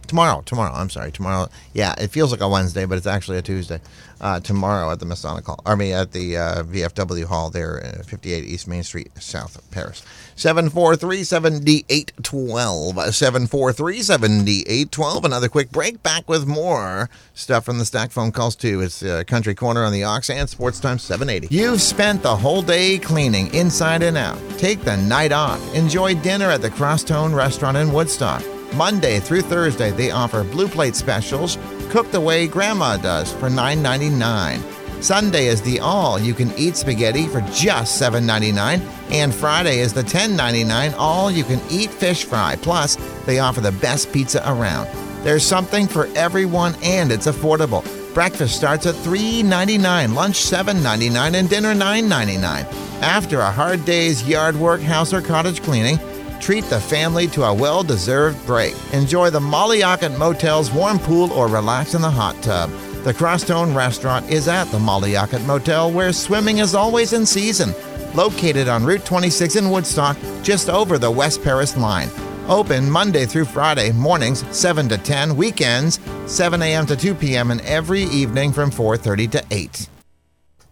Tomorrow, 0.08 0.41
tomorrow. 0.46 0.74
I'm 0.74 0.89
sorry, 0.89 1.12
tomorrow. 1.12 1.50
Yeah, 1.74 1.93
it 1.98 2.12
feels 2.12 2.32
like 2.32 2.41
a 2.41 2.48
Wednesday, 2.48 2.86
but 2.86 2.98
it's 2.98 3.08
actually 3.08 3.38
a 3.38 3.41
Tuesday. 3.41 3.80
Uh, 4.20 4.39
tomorrow 4.39 4.89
at 4.89 5.00
the 5.00 5.06
Masonic 5.06 5.46
Hall. 5.46 5.60
I 5.63 5.76
mean, 5.76 5.93
at 5.93 6.12
the 6.12 6.38
uh, 6.38 6.63
VFW 6.63 7.26
Hall 7.26 7.52
there, 7.52 7.86
uh, 7.86 8.04
58 8.04 8.43
East 8.46 8.67
Main 8.67 8.82
Street, 8.82 9.12
South 9.20 9.56
of 9.56 9.70
Paris. 9.70 10.04
743 10.36 11.24
7812. 11.24 13.13
743 13.13 14.02
7812. 14.02 15.26
Another 15.26 15.48
quick 15.48 15.72
break. 15.72 16.02
Back 16.02 16.28
with 16.28 16.48
more 16.48 17.12
stuff 17.36 17.65
from 17.65 17.78
the 17.78 17.86
Stack 17.86 18.10
Phone 18.10 18.32
Calls, 18.32 18.56
too. 18.56 18.82
It's 18.82 19.04
uh, 19.04 19.24
Country 19.28 19.54
Corner 19.54 19.84
on 19.84 19.91
the 19.93 20.04
Ox 20.04 20.32
and 20.32 20.50
Sports 20.50 20.80
Time 20.80 20.98
780. 20.98 21.54
You've 21.54 21.82
spent 21.82 22.24
the 22.24 22.36
whole 22.36 22.63
day 22.63 22.98
cleaning 22.98 23.54
inside 23.54 24.02
and 24.02 24.17
out. 24.17 24.39
Take 24.58 24.82
the 24.82 24.98
night 24.98 25.32
off. 25.32 25.62
Enjoy 25.76 26.15
dinner 26.15 26.50
at 26.50 26.63
the 26.63 26.72
Crosstone 26.72 27.36
Restaurant 27.36 27.78
in 27.78 27.93
Woodstock. 27.93 28.43
Monday 28.73 29.19
through 29.19 29.41
Thursday, 29.41 29.91
they 29.91 30.12
offer 30.12 30.43
blue 30.43 30.67
plate 30.67 30.95
specials 30.95 31.58
cooked 31.89 32.12
the 32.12 32.21
way 32.21 32.47
Grandma 32.47 32.97
does 32.97 33.32
for 33.34 33.49
$9.99. 33.49 34.62
Sunday 35.01 35.45
is 35.45 35.62
the 35.62 35.80
all 35.80 36.17
you 36.19 36.34
can 36.34 36.51
eat 36.58 36.75
spaghetti 36.75 37.27
for 37.27 37.41
just 37.53 38.01
$7.99. 38.01 38.82
And 39.12 39.34
Friday 39.34 39.80
is 39.80 39.93
the 39.93 40.03
$10.99 40.03 40.95
all 40.97 41.30
you 41.30 41.43
can 41.43 41.62
eat 41.69 41.91
fish 41.91 42.25
fry. 42.25 42.56
Plus, 42.62 42.95
they 43.25 43.39
offer 43.39 43.62
the 43.62 43.71
best 43.71 44.12
pizza 44.12 44.41
around. 44.49 44.88
There's 45.23 45.45
something 45.45 45.88
for 45.88 46.08
everyone 46.15 46.75
and 46.84 47.12
it's 47.12 47.27
affordable. 47.27 47.84
Breakfast 48.13 48.56
starts 48.56 48.88
at 48.88 48.95
$3.99, 48.95 50.15
lunch 50.15 50.38
$7.99, 50.38 51.36
and 51.36 51.49
dinner 51.49 51.75
$9.99. 51.75 53.01
After 53.01 53.41
a 53.41 53.51
hard 53.51 53.86
day's 53.86 54.27
yard 54.27 54.56
work, 54.56 54.82
house, 54.82 55.13
or 55.13 55.21
cottage 55.21 55.62
cleaning, 55.62 55.99
treat 56.39 56.63
the 56.65 56.80
family 56.80 57.28
to 57.28 57.43
a 57.43 57.54
well 57.54 57.84
deserved 57.84 58.45
break. 58.45 58.76
Enjoy 58.93 59.30
the 59.30 59.39
Mollyockett 59.39 60.17
Motel's 60.17 60.71
warm 60.71 61.00
pool 61.00 61.32
or 61.34 61.47
relax 61.47 61.93
in 61.93 62.02
the 62.02 62.10
hot 62.10 62.41
tub. 62.41 62.69
The 63.04 63.13
Crosstone 63.13 63.73
Restaurant 63.73 64.30
is 64.30 64.47
at 64.47 64.65
the 64.65 64.80
Mollyockett 64.80 65.45
Motel, 65.45 65.91
where 65.91 66.12
swimming 66.12 66.58
is 66.58 66.76
always 66.76 67.13
in 67.13 67.26
season. 67.26 67.73
Located 68.13 68.67
on 68.67 68.84
Route 68.84 69.06
26 69.06 69.56
in 69.56 69.69
Woodstock, 69.69 70.17
just 70.43 70.69
over 70.69 70.97
the 70.97 71.12
West 71.12 71.43
Paris 71.43 71.78
line. 71.78 72.10
Open 72.47 72.89
Monday 72.89 73.26
through 73.26 73.45
Friday, 73.45 73.91
mornings 73.91 74.45
7 74.56 74.89
to 74.89 74.97
10, 74.97 75.36
weekends 75.36 76.00
7 76.26 76.62
a.m. 76.62 76.86
to 76.86 76.95
2 76.95 77.15
p.m., 77.15 77.52
and 77.52 77.62
every 77.62 78.04
evening 78.04 78.52
from 78.52 78.71
4.30 78.71 79.32
to 79.32 79.45
8. 79.52 79.96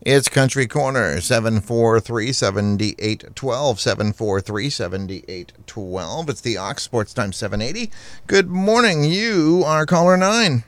It's 0.05 0.29
Country 0.29 0.67
Corner, 0.67 1.19
743 1.19 2.31
7812. 2.31 3.79
743 3.79 4.69
7812. 4.69 6.29
It's 6.29 6.41
the 6.41 6.57
Ox 6.57 6.83
Sports 6.83 7.11
Time 7.11 7.33
780. 7.33 7.89
Good 8.27 8.47
morning. 8.47 9.03
You 9.03 9.63
are 9.65 9.87
caller 9.87 10.15
9. 10.15 10.63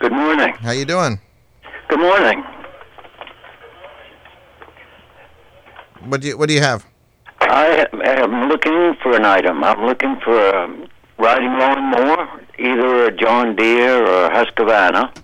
Good 0.00 0.10
morning. 0.10 0.52
How 0.54 0.72
you 0.72 0.84
doing? 0.84 1.20
Good 1.86 2.00
morning. 2.00 2.42
What 6.06 6.22
do 6.22 6.26
you 6.26 6.36
What 6.36 6.48
do 6.48 6.54
you 6.54 6.60
have? 6.60 6.84
I 7.38 7.86
am 8.02 8.48
looking 8.48 8.96
for 9.00 9.14
an 9.14 9.24
item. 9.24 9.62
I'm 9.62 9.86
looking 9.86 10.18
for 10.24 10.36
a 10.36 10.88
riding 11.18 11.56
lawnmower, 11.56 12.40
either 12.58 13.04
a 13.04 13.16
John 13.16 13.54
Deere 13.54 14.04
or 14.04 14.26
a 14.26 14.30
Husqvarna. 14.30 15.14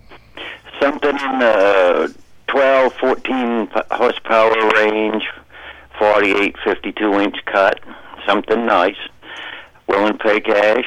Something 0.80 1.16
in 1.18 1.38
the 1.38 2.14
12, 2.48 2.92
14 2.94 3.68
horsepower 3.90 4.54
range, 4.74 5.24
48, 5.98 6.56
52 6.64 7.12
inch 7.20 7.36
cut. 7.46 7.80
Something 8.26 8.66
nice. 8.66 8.96
Willing 9.86 10.12
to 10.12 10.18
pay 10.18 10.40
cash. 10.40 10.84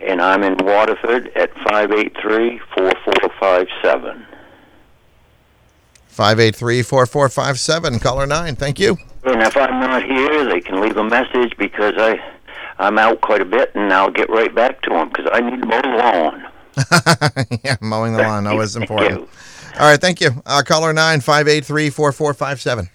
And 0.00 0.20
I'm 0.20 0.42
in 0.42 0.56
Waterford 0.58 1.28
at 1.34 1.52
583 1.54 2.58
4457. 2.74 4.26
583 6.08 6.82
4457. 6.82 7.98
Caller 7.98 8.26
9. 8.26 8.56
Thank 8.56 8.78
you. 8.78 8.98
And 9.24 9.42
if 9.42 9.56
I'm 9.56 9.80
not 9.80 10.04
here, 10.04 10.44
they 10.44 10.60
can 10.60 10.80
leave 10.80 10.96
a 10.96 11.04
message 11.04 11.56
because 11.58 11.94
I, 11.96 12.20
I'm 12.78 12.98
out 12.98 13.20
quite 13.20 13.40
a 13.40 13.46
bit, 13.46 13.74
and 13.74 13.92
I'll 13.92 14.10
get 14.10 14.28
right 14.30 14.54
back 14.54 14.82
to 14.82 14.90
them 14.90 15.08
because 15.08 15.28
I 15.32 15.40
need 15.40 15.60
to 15.60 15.66
mow 15.66 15.80
the 15.80 15.88
lawn. 15.88 16.46
yeah, 17.64 17.76
mowing 17.80 18.12
the 18.14 18.22
lawn 18.22 18.46
always 18.46 18.76
important. 18.76 19.28
All 19.78 19.90
right, 19.90 20.00
thank 20.00 20.20
you. 20.20 20.30
Uh, 20.46 20.62
caller 20.64 20.92
9 20.92 21.20
583 21.20 21.90
4457. 21.90 22.88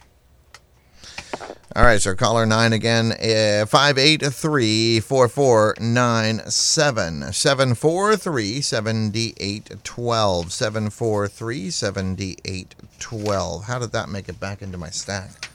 All 1.76 1.84
right, 1.84 2.00
so 2.00 2.16
caller 2.16 2.46
9 2.46 2.72
again, 2.72 3.12
uh, 3.12 3.64
583 3.64 4.98
4497 5.00 7.32
743 7.32 8.60
7812. 8.60 10.52
743 10.52 11.70
7812. 11.70 13.64
How 13.64 13.78
did 13.78 13.92
that 13.92 14.08
make 14.08 14.28
it 14.28 14.40
back 14.40 14.62
into 14.62 14.78
my 14.78 14.90
stack? 14.90 15.48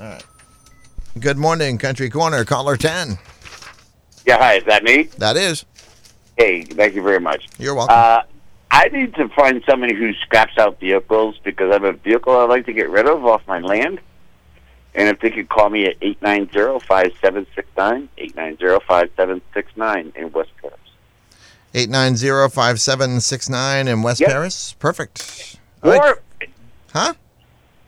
All 0.00 0.06
right. 0.06 0.24
Good 1.20 1.38
morning, 1.38 1.78
Country 1.78 2.10
Corner, 2.10 2.44
caller 2.44 2.76
10. 2.76 3.18
Yeah, 4.26 4.38
hi, 4.38 4.54
is 4.54 4.64
that 4.64 4.82
me? 4.82 5.04
That 5.18 5.36
is. 5.36 5.64
Hey, 6.36 6.62
thank 6.64 6.94
you 6.94 7.02
very 7.02 7.20
much. 7.20 7.46
You're 7.58 7.74
welcome. 7.74 7.94
Uh, 7.96 8.22
I 8.70 8.88
need 8.88 9.14
to 9.14 9.28
find 9.28 9.62
somebody 9.68 9.94
who 9.94 10.12
scraps 10.14 10.58
out 10.58 10.80
vehicles 10.80 11.36
because 11.44 11.70
I 11.70 11.74
have 11.74 11.84
a 11.84 11.92
vehicle 11.92 12.36
I'd 12.36 12.48
like 12.48 12.66
to 12.66 12.72
get 12.72 12.90
rid 12.90 13.06
of 13.06 13.24
off 13.24 13.46
my 13.46 13.60
land. 13.60 14.00
And 14.96 15.08
if 15.08 15.20
they 15.20 15.30
could 15.30 15.48
call 15.48 15.70
me 15.70 15.86
at 15.86 15.98
890-5769, 16.00 18.08
890-5769 18.18 20.16
in 20.16 20.32
West 20.32 20.50
Paris. 20.60 20.78
890 21.74 22.54
5769 22.54 23.88
in 23.88 24.02
West 24.02 24.20
Yep. 24.20 24.30
Paris. 24.30 24.74
Perfect. 24.78 25.58
Or, 25.82 26.20
huh? 26.92 27.14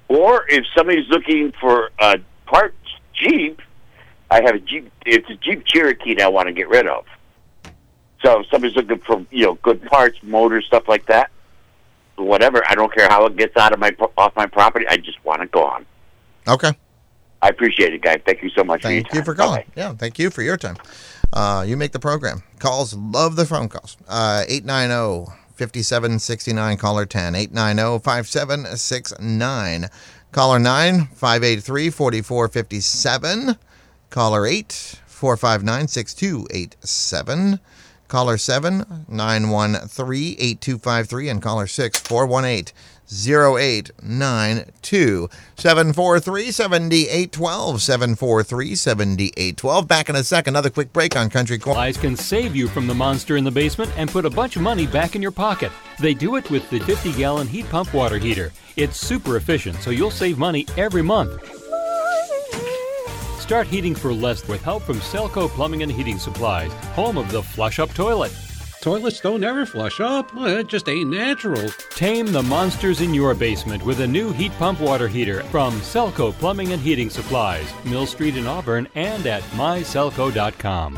Or 0.09 0.45
if 0.49 0.65
somebody's 0.77 1.09
looking 1.09 1.53
for 1.61 1.91
a 2.01 2.19
parts 2.47 2.75
Jeep, 3.15 3.63
I 4.31 4.43
have 4.43 4.57
a 4.57 4.59
Jeep. 4.59 4.91
It's 5.05 5.31
a 5.31 5.37
Jeep 5.37 5.65
Cherokee 5.65 6.15
that 6.17 6.25
I 6.25 6.29
want 6.29 6.49
to 6.49 6.53
get 6.53 6.69
rid 6.69 6.89
of. 6.89 7.05
So 8.23 8.41
if 8.41 8.49
somebody's 8.51 8.77
looking 8.77 8.99
for 9.01 9.25
you 9.31 9.47
know 9.47 9.55
good 9.63 9.83
parts, 9.85 10.19
motors, 10.23 10.67
stuff 10.67 10.89
like 10.89 11.07
that, 11.07 11.31
whatever. 12.17 12.63
I 12.69 12.75
don't 12.75 12.93
care 12.95 13.09
how 13.09 13.27
it 13.27 13.37
gets 13.37 13.57
out 13.57 13.73
of 13.73 13.79
my 13.79 13.95
off 14.17 14.35
my 14.37 14.47
property. 14.47 14.87
I 14.89 14.97
just 14.97 15.23
want 15.25 15.43
it 15.43 15.51
gone. 15.53 15.87
Okay. 16.49 16.73
I 17.43 17.49
appreciate 17.49 17.93
it, 17.93 18.03
guys. 18.03 18.21
Thank 18.25 18.43
you 18.43 18.51
so 18.51 18.65
much 18.65 18.83
for 18.83 18.89
your 18.89 19.03
Thank 19.03 19.09
time. 19.11 19.19
you 19.19 19.25
for 19.25 19.35
calling. 19.35 19.65
Yeah, 19.77 19.93
thank 19.93 20.19
you 20.19 20.31
for 20.31 20.43
your 20.43 20.57
time. 20.57 20.77
Uh, 21.33 21.65
you 21.67 21.77
make 21.77 21.93
the 21.93 21.99
program. 21.99 22.43
Calls, 22.59 22.95
love 22.95 23.37
the 23.37 23.45
phone 23.45 23.69
calls. 23.69 23.97
Uh, 24.09 24.45
890 24.49 25.33
5769, 25.57 26.77
caller 26.79 27.07
10. 27.07 27.35
890 27.35 28.03
5769. 28.03 29.89
Caller 30.33 30.59
9 30.59 31.07
583 31.07 31.91
4457. 31.91 33.57
Caller 34.11 34.47
8 34.47 35.01
459 35.07 35.89
6287. 35.89 37.61
Caller 38.09 38.39
7 38.39 39.05
913 39.09 40.37
8253. 40.39 41.29
And 41.29 41.43
caller 41.43 41.67
6 41.67 42.01
418 42.01 42.73
0892 43.09 45.29
743 45.57 46.51
7812 46.51 47.83
743 47.83 48.75
7812. 48.75 49.89
Back 49.89 50.09
in 50.09 50.17
a 50.17 50.25
second. 50.25 50.55
Another 50.55 50.71
quick 50.71 50.93
break 50.93 51.17
on 51.17 51.31
Country 51.31 51.59
Corner. 51.59 51.75
Supplies 51.75 51.97
can 51.97 52.17
save 52.17 52.57
you 52.57 52.69
from 52.69 52.87
the 52.87 52.95
monster 52.95 53.37
in 53.37 53.45
the 53.45 53.51
basement 53.51 53.93
and 53.97 54.11
put 54.11 54.25
a 54.25 54.31
bunch 54.31 54.57
of 54.57 54.63
money 54.63 54.87
back 54.87 55.15
in 55.15 55.23
your 55.23 55.31
pocket. 55.31 55.71
They 56.01 56.15
do 56.15 56.37
it 56.37 56.51
with 56.51 56.69
the 56.71 56.81
50 56.81 57.13
gallon 57.13 57.47
heat 57.47 57.69
pump 57.69 57.95
water 57.95 58.19
heater. 58.19 58.53
It's 58.77 58.99
super 58.99 59.37
efficient, 59.37 59.81
so 59.81 59.91
you'll 59.91 60.11
save 60.11 60.39
money 60.39 60.67
every 60.77 61.03
month. 61.03 61.66
Start 63.47 63.69
heating 63.69 63.95
for 63.95 64.13
less 64.13 64.49
with 64.49 64.61
help 64.61 64.83
from 64.83 64.97
Selco 64.97 65.49
Plumbing 65.49 65.85
and 65.85 65.93
Heating 65.93 66.19
Supplies, 66.19 66.73
home 66.97 67.17
of 67.17 67.31
the 67.31 67.41
flush 67.41 67.79
up 67.79 67.95
toilet. 67.95 68.33
Toilets 68.83 69.21
don't 69.21 69.45
ever 69.45 69.65
flush 69.65 70.01
up. 70.01 70.33
It 70.37 70.67
just 70.67 70.89
ain't 70.89 71.11
natural. 71.11 71.71
Tame 71.91 72.27
the 72.27 72.43
monsters 72.43 73.03
in 73.03 73.15
your 73.15 73.37
basement 73.37 73.85
with 73.85 74.01
a 74.01 74.07
new 74.07 74.33
heat 74.33 74.51
pump 74.59 74.81
water 74.81 75.07
heater 75.07 75.45
from 75.45 75.75
Selco 75.75 76.33
Plumbing 76.33 76.73
and 76.73 76.83
Heating 76.83 77.09
Supplies, 77.09 77.73
Mill 77.85 78.07
Street 78.07 78.37
in 78.37 78.49
Auburn, 78.49 78.89
and 78.97 79.25
at 79.29 79.45
myselco.com. 79.53 80.97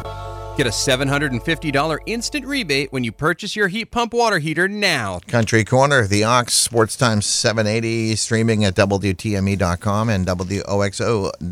Get 0.58 0.66
a 0.66 0.70
$750 0.70 1.98
instant 2.06 2.44
rebate 2.44 2.92
when 2.92 3.04
you 3.04 3.12
purchase 3.12 3.54
your 3.54 3.68
heat 3.68 3.92
pump 3.92 4.12
water 4.12 4.40
heater 4.40 4.66
now. 4.66 5.20
Country 5.28 5.62
Corner, 5.62 6.04
the 6.04 6.24
Ox 6.24 6.52
Sports 6.54 6.96
Times 6.96 7.26
780, 7.26 8.16
streaming 8.16 8.64
at 8.64 8.74
WTME.com 8.74 10.08
and 10.08 10.26
WOXO.com. 10.26 11.46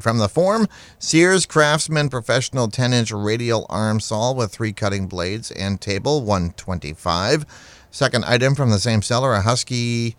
From 0.00 0.16
the 0.16 0.30
form, 0.30 0.66
Sears 0.98 1.44
Craftsman 1.44 2.08
Professional 2.08 2.68
10 2.68 2.94
inch 2.94 3.12
radial 3.12 3.66
arm 3.68 4.00
saw 4.00 4.32
with 4.32 4.50
three 4.50 4.72
cutting 4.72 5.08
blades 5.08 5.50
and 5.50 5.78
table, 5.78 6.22
125 6.22 7.44
Second 7.90 8.24
item 8.24 8.54
from 8.54 8.70
the 8.70 8.78
same 8.78 9.02
seller, 9.02 9.34
a 9.34 9.42
Husky 9.42 10.16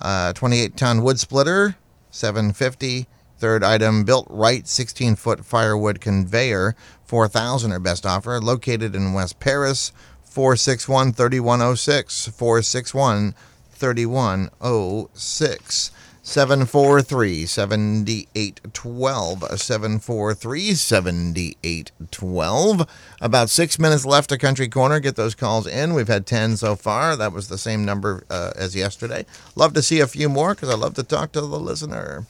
uh, 0.00 0.32
28 0.32 0.76
ton 0.76 1.04
wood 1.04 1.20
splitter, 1.20 1.76
750 2.10 3.06
Third 3.42 3.64
item, 3.64 4.04
built 4.04 4.28
right 4.30 4.68
16 4.68 5.16
foot 5.16 5.44
firewood 5.44 6.00
conveyor, 6.00 6.76
4000 7.12 7.70
our 7.72 7.78
best 7.78 8.06
offer, 8.06 8.40
located 8.40 8.96
in 8.96 9.12
West 9.12 9.38
Paris, 9.38 9.92
461 10.24 11.12
3106. 11.12 12.28
461 12.28 13.34
3106. 13.70 15.90
743 16.22 17.44
7812. 17.44 19.60
743 19.60 20.72
7812. 20.72 22.86
About 23.20 23.50
six 23.50 23.78
minutes 23.78 24.06
left 24.06 24.30
to 24.30 24.38
Country 24.38 24.68
Corner. 24.68 24.98
Get 24.98 25.16
those 25.16 25.34
calls 25.34 25.66
in. 25.66 25.92
We've 25.92 26.08
had 26.08 26.24
10 26.24 26.56
so 26.56 26.76
far. 26.76 27.14
That 27.14 27.34
was 27.34 27.48
the 27.48 27.58
same 27.58 27.84
number 27.84 28.24
uh, 28.30 28.52
as 28.56 28.74
yesterday. 28.74 29.26
Love 29.54 29.74
to 29.74 29.82
see 29.82 30.00
a 30.00 30.06
few 30.06 30.30
more 30.30 30.54
because 30.54 30.70
I 30.70 30.76
love 30.76 30.94
to 30.94 31.02
talk 31.02 31.32
to 31.32 31.42
the 31.42 31.60
listener. 31.60 32.24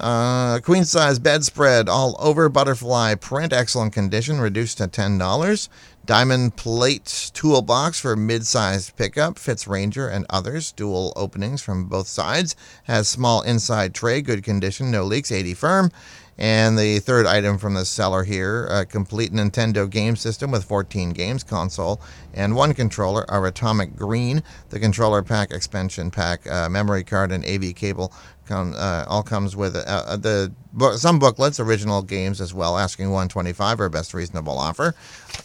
Uh, 0.00 0.60
queen 0.60 0.84
size 0.84 1.18
bedspread, 1.18 1.88
all 1.88 2.16
over 2.18 2.48
butterfly 2.48 3.14
print, 3.14 3.52
excellent 3.52 3.92
condition, 3.92 4.40
reduced 4.40 4.78
to 4.78 4.88
ten 4.88 5.18
dollars. 5.18 5.68
Diamond 6.06 6.56
plate 6.56 7.30
toolbox 7.32 7.98
for 7.98 8.14
mid-sized 8.14 8.94
pickup, 8.96 9.38
fits 9.38 9.66
Ranger 9.66 10.06
and 10.06 10.26
others. 10.28 10.70
Dual 10.72 11.14
openings 11.16 11.62
from 11.62 11.86
both 11.86 12.08
sides, 12.08 12.54
has 12.84 13.08
small 13.08 13.40
inside 13.40 13.94
tray, 13.94 14.20
good 14.20 14.42
condition, 14.44 14.90
no 14.90 15.04
leaks, 15.04 15.32
80 15.32 15.54
firm. 15.54 15.90
And 16.36 16.76
the 16.76 16.98
third 16.98 17.26
item 17.26 17.58
from 17.58 17.74
the 17.74 17.84
seller 17.84 18.24
here, 18.24 18.66
a 18.66 18.84
complete 18.84 19.32
Nintendo 19.32 19.88
game 19.88 20.16
system 20.16 20.50
with 20.50 20.64
14 20.64 21.10
games, 21.10 21.44
console, 21.44 22.00
and 22.34 22.56
one 22.56 22.74
controller, 22.74 23.24
our 23.30 23.46
Atomic 23.46 23.96
Green. 23.96 24.42
The 24.70 24.80
controller 24.80 25.22
pack, 25.22 25.52
expansion 25.52 26.10
pack, 26.10 26.46
uh, 26.50 26.68
memory 26.68 27.04
card, 27.04 27.30
and 27.30 27.46
AV 27.46 27.74
cable 27.74 28.12
come, 28.46 28.74
uh, 28.76 29.04
all 29.08 29.22
comes 29.22 29.56
with 29.56 29.76
uh, 29.76 29.84
uh, 29.86 30.16
the 30.16 30.52
some 30.96 31.18
booklets, 31.18 31.60
original 31.60 32.02
games 32.02 32.40
as 32.40 32.52
well. 32.52 32.78
Asking 32.78 33.06
125 33.06 33.80
our 33.80 33.88
best 33.88 34.14
reasonable 34.14 34.58
offer. 34.58 34.94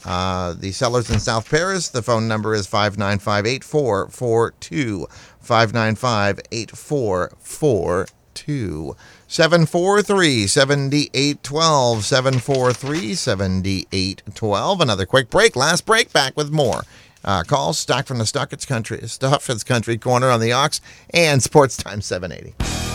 Uh, 0.06 0.54
the 0.54 0.72
sellers 0.72 1.10
in 1.10 1.20
South 1.20 1.50
Paris. 1.50 1.90
The 1.90 2.02
phone 2.02 2.28
number 2.28 2.54
is 2.54 2.68
595 2.68 3.46
8442. 3.46 5.08
595 5.40 6.40
8442. 6.52 8.14
2. 8.46 8.96
743 9.28 10.48
7812. 10.48 12.06
743 12.06 13.16
7812. 13.16 14.82
Another 14.82 15.06
quick 15.06 15.30
break. 15.30 15.56
Last 15.56 15.86
break. 15.86 16.12
Back 16.14 16.36
with 16.38 16.52
more. 16.52 16.84
Uh, 17.24 17.44
calls 17.44 17.78
stock 17.78 18.06
from 18.06 18.18
the 18.18 18.26
Stuck 18.26 18.54
It's 18.54 18.66
Country 18.66 18.98
It's 19.02 19.64
Country 19.64 19.98
Corner 19.98 20.30
on 20.30 20.40
the 20.40 20.54
Ox 20.54 20.80
and 21.14 21.44
Sports 21.44 21.76
Time 21.76 22.02
780. 22.02 22.88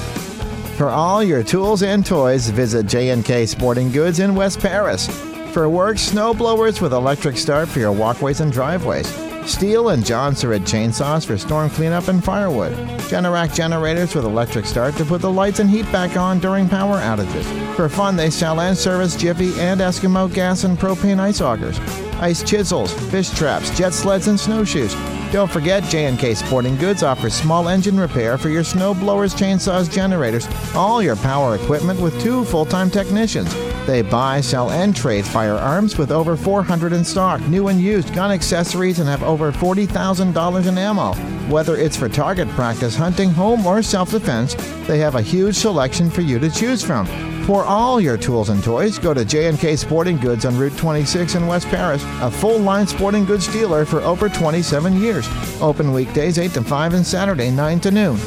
For 0.77 0.91
all 0.91 1.23
your 1.23 1.45
tools 1.45 1.85
and 1.85 2.05
toys, 2.05 2.49
visit 2.51 2.87
J&K 2.87 3.47
Sporting 3.47 3.93
Goods 3.93 4.19
in 4.19 4.35
West 4.35 4.59
Paris. 4.59 5.07
For 5.53 5.69
work, 5.69 5.99
snow 5.99 6.35
blowers 6.35 6.81
with 6.81 6.93
electric 6.93 7.37
start 7.37 7.69
for 7.69 7.79
your 7.79 7.93
walkways 7.93 8.41
and 8.41 8.51
driveways. 8.51 9.07
Stihl 9.45 9.95
and 9.95 10.05
John 10.05 10.35
chainsaws 10.35 11.25
for 11.25 11.39
storm 11.39 11.71
cleanup 11.71 12.09
and 12.09 12.25
firewood. 12.25 12.73
Generac 13.09 13.55
generators 13.55 14.17
with 14.17 14.25
electric 14.25 14.67
start 14.67 14.97
to 14.97 15.05
put 15.05 15.21
the 15.21 15.31
lights 15.31 15.61
and 15.61 15.71
heat 15.71 15.91
back 15.93 16.17
on 16.17 16.41
during 16.41 16.69
power 16.69 16.99
outages. 16.99 17.45
For 17.77 17.89
fun, 17.89 18.17
they 18.17 18.31
sell 18.31 18.61
and 18.61 18.77
service 18.77 19.15
Jiffy 19.15 19.53
and 19.61 19.81
Eskimo 19.81 20.33
gas 20.33 20.65
and 20.65 20.77
propane 20.77 21.21
ice 21.21 21.41
augers. 21.41 21.79
Ice 22.21 22.43
chisels, 22.43 22.93
fish 23.11 23.31
traps, 23.31 23.71
jet 23.79 23.93
sleds, 23.93 24.27
and 24.27 24.41
snowshoes. 24.41 24.97
Don't 25.35 25.51
forget, 25.51 25.83
J&K 25.83 26.33
Sporting 26.35 26.77
Goods 26.77 27.03
offers 27.03 27.35
small 27.35 27.69
engine 27.69 27.99
repair 27.99 28.39
for 28.39 28.51
your 28.51 28.63
snow 28.63 28.95
blowers, 28.95 29.35
chainsaws, 29.35 29.93
generators, 29.93 30.47
all 30.77 31.03
your 31.03 31.17
power 31.17 31.57
equipment 31.57 31.99
with 31.99 32.23
two 32.23 32.45
full-time 32.45 32.89
technicians. 32.89 33.53
They 33.85 34.03
buy, 34.03 34.41
sell, 34.41 34.71
and 34.71 34.95
trade 34.95 35.25
firearms 35.25 35.99
with 35.99 36.13
over 36.13 36.37
400 36.37 36.93
in 36.93 37.05
stock, 37.05 37.41
new 37.49 37.67
and 37.67 37.81
used 37.81 38.15
gun 38.15 38.31
accessories, 38.31 39.01
and 39.01 39.09
have 39.09 39.25
over 39.25 39.51
$40,000 39.51 40.69
in 40.69 40.79
ammo. 40.79 41.15
Whether 41.53 41.79
it's 41.79 41.97
for 41.97 42.09
target 42.09 42.49
practice, 42.51 42.95
hunting, 42.95 43.31
home, 43.31 43.67
or 43.67 43.83
self-defense, 43.83 44.55
they 44.87 44.99
have 44.99 45.17
a 45.17 45.21
huge 45.21 45.57
selection 45.57 46.11
for 46.11 46.21
you 46.21 46.39
to 46.39 46.49
choose 46.49 46.85
from. 46.85 47.34
For 47.47 47.63
all 47.63 48.01
your 48.01 48.17
tools 48.17 48.49
and 48.49 48.65
toys, 48.65 48.99
go 48.99 49.13
to 49.13 49.23
J&K 49.23 49.77
Sporting 49.77 50.17
Goods 50.17 50.47
on 50.47 50.57
Route 50.57 50.79
26 50.79 51.35
in 51.35 51.47
West 51.47 51.69
Paris, 51.69 52.03
a 52.23 52.31
full-line 52.31 52.87
sporting 52.87 53.27
goods 53.27 53.47
dealer 53.53 53.85
for 53.85 54.01
over 54.01 54.31
27 54.31 54.99
years. 54.99 55.29
Open 55.61 55.93
weekdays 55.93 56.39
8 56.39 56.53
to 56.53 56.63
5 56.63 56.95
and 56.95 57.07
Saturday 57.07 57.51
9 57.51 57.81
to 57.81 57.91
noon. 57.91 58.19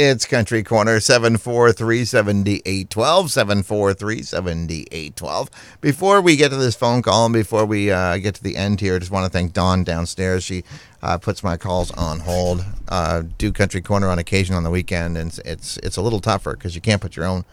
It's 0.00 0.26
Country 0.26 0.62
Corner 0.62 1.00
743 1.00 2.04
7812. 2.04 3.30
743 3.30 4.22
7812. 4.22 5.50
Before 5.80 6.20
we 6.20 6.36
get 6.36 6.50
to 6.50 6.56
this 6.56 6.76
phone 6.76 7.02
call 7.02 7.26
and 7.26 7.34
before 7.34 7.66
we 7.66 7.90
uh, 7.90 8.16
get 8.18 8.36
to 8.36 8.42
the 8.42 8.56
end 8.56 8.80
here, 8.80 8.94
I 8.94 8.98
just 9.00 9.10
want 9.10 9.26
to 9.26 9.30
thank 9.30 9.52
Dawn 9.52 9.84
downstairs. 9.84 10.44
She 10.44 10.62
uh, 11.02 11.18
puts 11.18 11.42
my 11.42 11.56
calls 11.56 11.90
on 11.92 12.20
hold. 12.20 12.64
Uh, 12.88 13.22
do 13.38 13.52
Country 13.52 13.80
Corner 13.80 14.08
on 14.08 14.18
occasion 14.18 14.54
on 14.54 14.64
the 14.64 14.70
weekend, 14.70 15.16
and 15.16 15.28
it's 15.28 15.38
it's, 15.40 15.76
it's 15.78 15.96
a 15.96 16.02
little 16.02 16.20
tougher 16.20 16.54
because 16.54 16.74
you 16.74 16.80
can't 16.80 17.00
put 17.00 17.16
your 17.16 17.26
own 17.26 17.44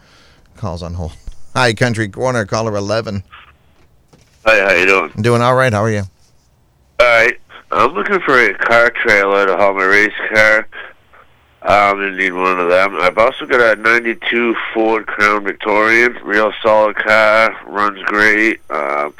calls 0.56 0.82
on 0.82 0.94
hold. 0.94 1.12
Hi, 1.54 1.72
Country 1.72 2.08
Corner, 2.08 2.44
caller 2.44 2.76
11. 2.76 3.22
Hi, 4.44 4.60
how 4.60 4.72
you 4.72 4.86
doing? 4.86 5.10
Doing 5.20 5.42
all 5.42 5.54
right. 5.54 5.72
How 5.72 5.82
are 5.82 5.90
you? 5.90 6.02
All 7.00 7.06
right. 7.06 7.38
I'm 7.72 7.92
looking 7.94 8.20
for 8.20 8.38
a 8.38 8.54
car 8.54 8.90
trailer 8.90 9.46
to 9.46 9.56
haul 9.56 9.74
my 9.74 9.84
race 9.84 10.12
car. 10.32 10.68
I'm 11.62 11.96
gonna 11.96 12.12
need 12.12 12.32
one 12.32 12.60
of 12.60 12.68
them. 12.68 12.96
I've 13.00 13.18
also 13.18 13.44
got 13.44 13.76
a 13.76 13.80
'92 13.80 14.54
Ford 14.72 15.06
Crown 15.06 15.42
Victorian, 15.42 16.16
real 16.22 16.52
solid 16.62 16.94
car, 16.94 17.56
runs 17.66 18.00
great. 18.04 18.60
Uh, 18.70 19.10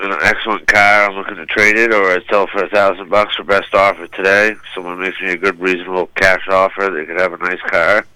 an 0.00 0.18
excellent 0.22 0.66
car. 0.66 1.08
I'm 1.08 1.16
looking 1.16 1.36
to 1.36 1.46
trade 1.46 1.76
it, 1.76 1.92
or 1.92 2.10
I 2.10 2.18
sell 2.30 2.46
for 2.46 2.64
a 2.64 2.68
thousand 2.68 3.08
bucks 3.08 3.36
for 3.36 3.44
best 3.44 3.74
offer 3.74 4.06
today. 4.08 4.54
Someone 4.74 5.00
makes 5.00 5.20
me 5.20 5.30
a 5.30 5.36
good, 5.36 5.58
reasonable 5.60 6.06
cash 6.14 6.46
offer. 6.48 6.90
They 6.90 7.04
could 7.04 7.18
have 7.18 7.32
a 7.32 7.38
nice 7.38 7.60
car. 7.62 8.06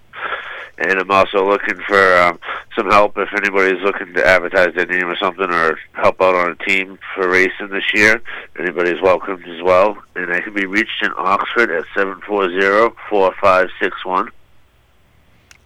And 0.79 0.99
I'm 0.99 1.11
also 1.11 1.49
looking 1.49 1.77
for 1.87 2.17
um, 2.17 2.41
some 2.75 2.91
help 2.91 3.19
if 3.19 3.29
anybody's 3.35 3.83
looking 3.83 4.15
to 4.15 4.27
advertise 4.27 4.75
their 4.75 4.87
name 4.87 5.07
or 5.07 5.17
something, 5.17 5.51
or 5.51 5.79
help 5.93 6.21
out 6.21 6.35
on 6.35 6.51
a 6.51 6.57
team 6.65 6.99
for 7.15 7.29
racing 7.29 7.69
this 7.69 7.93
year. 7.93 8.23
Anybody's 8.59 9.01
welcomed 9.01 9.47
as 9.47 9.63
well. 9.63 9.97
And 10.17 10.33
I 10.33 10.41
can 10.41 10.55
be 10.55 10.67
reached 10.67 11.03
in 11.03 11.13
Oxford 11.17 11.71
at 11.71 11.85
seven 11.95 12.21
four 12.27 12.49
zero 12.49 12.97
four 13.09 13.35
five 13.41 13.69
six 13.81 14.05
one. 14.05 14.31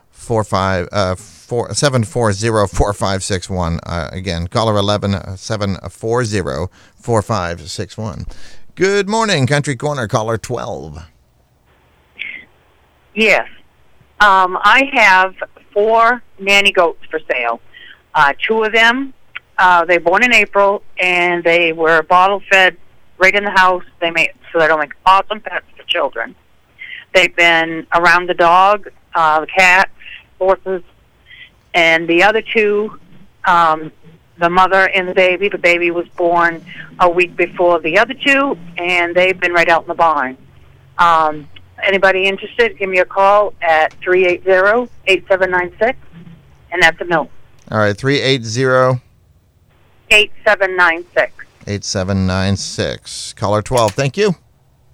45, 0.10 0.90
uh, 0.92 1.16
four, 1.16 1.70
740-4561. 1.70 3.80
Uh, 3.84 4.10
again, 4.12 4.48
caller 4.48 4.76
11, 4.76 5.14
uh, 5.16 5.38
740-4561. 5.38 8.28
Good 8.76 9.08
morning, 9.08 9.48
Country 9.48 9.78
Corner, 9.78 10.06
caller 10.08 10.38
12. 10.38 11.06
Yes. 13.14 13.48
Um, 14.20 14.58
I 14.62 14.90
have 14.94 15.36
four 15.74 16.22
nanny 16.40 16.72
goats 16.72 17.04
for 17.10 17.20
sale. 17.32 17.60
Uh, 18.14 18.34
two 18.46 18.64
of 18.64 18.74
them, 18.74 19.14
uh, 19.58 19.86
they 19.86 19.98
were 19.98 20.04
born 20.04 20.24
in 20.24 20.34
April, 20.34 20.84
and 20.98 21.44
they 21.44 21.74
were 21.74 22.04
bottle 22.04 22.42
fed 22.52 22.78
right 23.22 23.34
in 23.34 23.46
the 23.46 23.52
house. 23.52 23.84
They 24.02 24.12
make 24.12 24.34
so 24.52 24.60
they'll 24.60 24.78
make 24.78 24.94
awesome 25.06 25.40
pets 25.40 25.66
for 25.78 25.84
children. 25.84 26.36
They've 27.14 27.34
been 27.36 27.88
around 27.94 28.28
the 28.28 28.34
dog, 28.34 28.90
uh, 29.16 29.42
the 29.42 29.48
cats, 29.48 29.92
horses, 30.40 30.84
and 31.74 32.08
the 32.08 32.24
other 32.24 32.42
two, 32.42 33.00
um, 33.46 33.92
the 34.38 34.50
mother 34.50 34.90
and 34.90 35.08
the 35.08 35.14
baby. 35.14 35.48
The 35.48 35.58
baby 35.58 35.92
was 35.92 36.08
born 36.10 36.64
a 37.00 37.10
week 37.10 37.36
before 37.36 37.80
the 37.80 37.98
other 38.00 38.14
two, 38.14 38.58
and 38.78 39.16
they've 39.16 39.40
been 39.40 39.54
right 39.54 39.70
out 39.70 39.84
in 39.84 39.88
the 39.88 39.94
barn. 39.94 40.38
Um, 40.98 41.48
anybody 41.84 42.26
interested, 42.26 42.78
give 42.78 42.90
me 42.90 43.00
a 43.00 43.06
call 43.06 43.54
at 43.62 43.98
380-8796, 44.02 45.96
and 46.72 46.82
that's 46.82 47.00
a 47.02 47.06
mill. 47.06 47.30
All 47.70 47.78
right, 47.78 47.96
380 47.96 49.02
8796. 50.10 51.46
8796. 51.68 53.34
Caller 53.34 53.62
12. 53.62 53.92
Thank 53.94 54.18
you. 54.18 54.36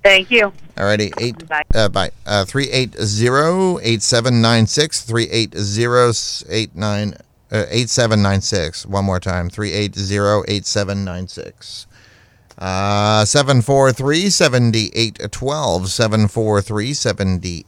Thank 0.03 0.29
you. 0.31 0.51
All 0.77 0.85
righty. 0.85 1.11
Eight, 1.19 1.47
Bye. 1.47 1.63
uh, 1.75 1.89
bye. 1.89 2.11
Uh, 2.25 2.45
380-8796. 2.45 5.05
380-89, 5.05 7.13
uh, 7.51 7.65
8796. 7.69 8.85
One 8.85 9.05
more 9.05 9.19
time. 9.19 9.49
380-8796. 9.49 11.85
Uh, 12.59 13.23
743-7812. 13.23 15.87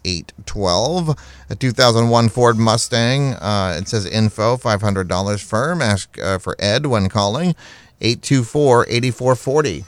743-7812. 0.06 1.18
A 1.50 1.56
2001 1.56 2.30
Ford 2.30 2.58
Mustang. 2.58 3.34
Uh, 3.36 3.78
it 3.80 3.88
says 3.88 4.06
info, 4.06 4.58
$500 4.58 5.44
firm. 5.44 5.82
Ask 5.82 6.18
uh, 6.20 6.40
for 6.40 6.56
Ed 6.58 6.86
when 6.88 7.10
calling. 7.10 7.56
824-8440. 8.02 9.86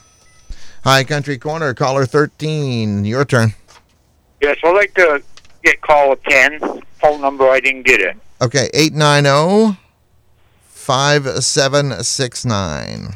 Hi, 0.83 1.03
Country 1.03 1.37
Corner, 1.37 1.73
caller 1.73 2.05
13. 2.05 3.03
Your 3.05 3.25
turn. 3.25 3.53
Yes, 4.41 4.57
I'd 4.63 4.75
like 4.75 4.93
to 4.95 5.21
get 5.63 5.81
caller 5.81 6.15
10. 6.27 6.81
Phone 6.99 7.21
number, 7.21 7.47
I 7.49 7.59
didn't 7.59 7.83
get 7.83 8.01
it. 8.01 8.17
Okay, 8.41 8.69
oh, 8.73 8.79
890 8.79 9.77
5769. 10.65 13.13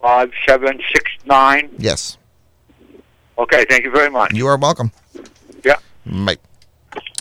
5769. 0.00 1.70
Yes. 1.78 2.16
Okay, 3.38 3.64
thank 3.68 3.84
you 3.84 3.90
very 3.90 4.10
much. 4.10 4.32
You 4.32 4.46
are 4.46 4.56
welcome. 4.56 4.90
Yeah. 5.64 5.76
Mike. 6.04 6.40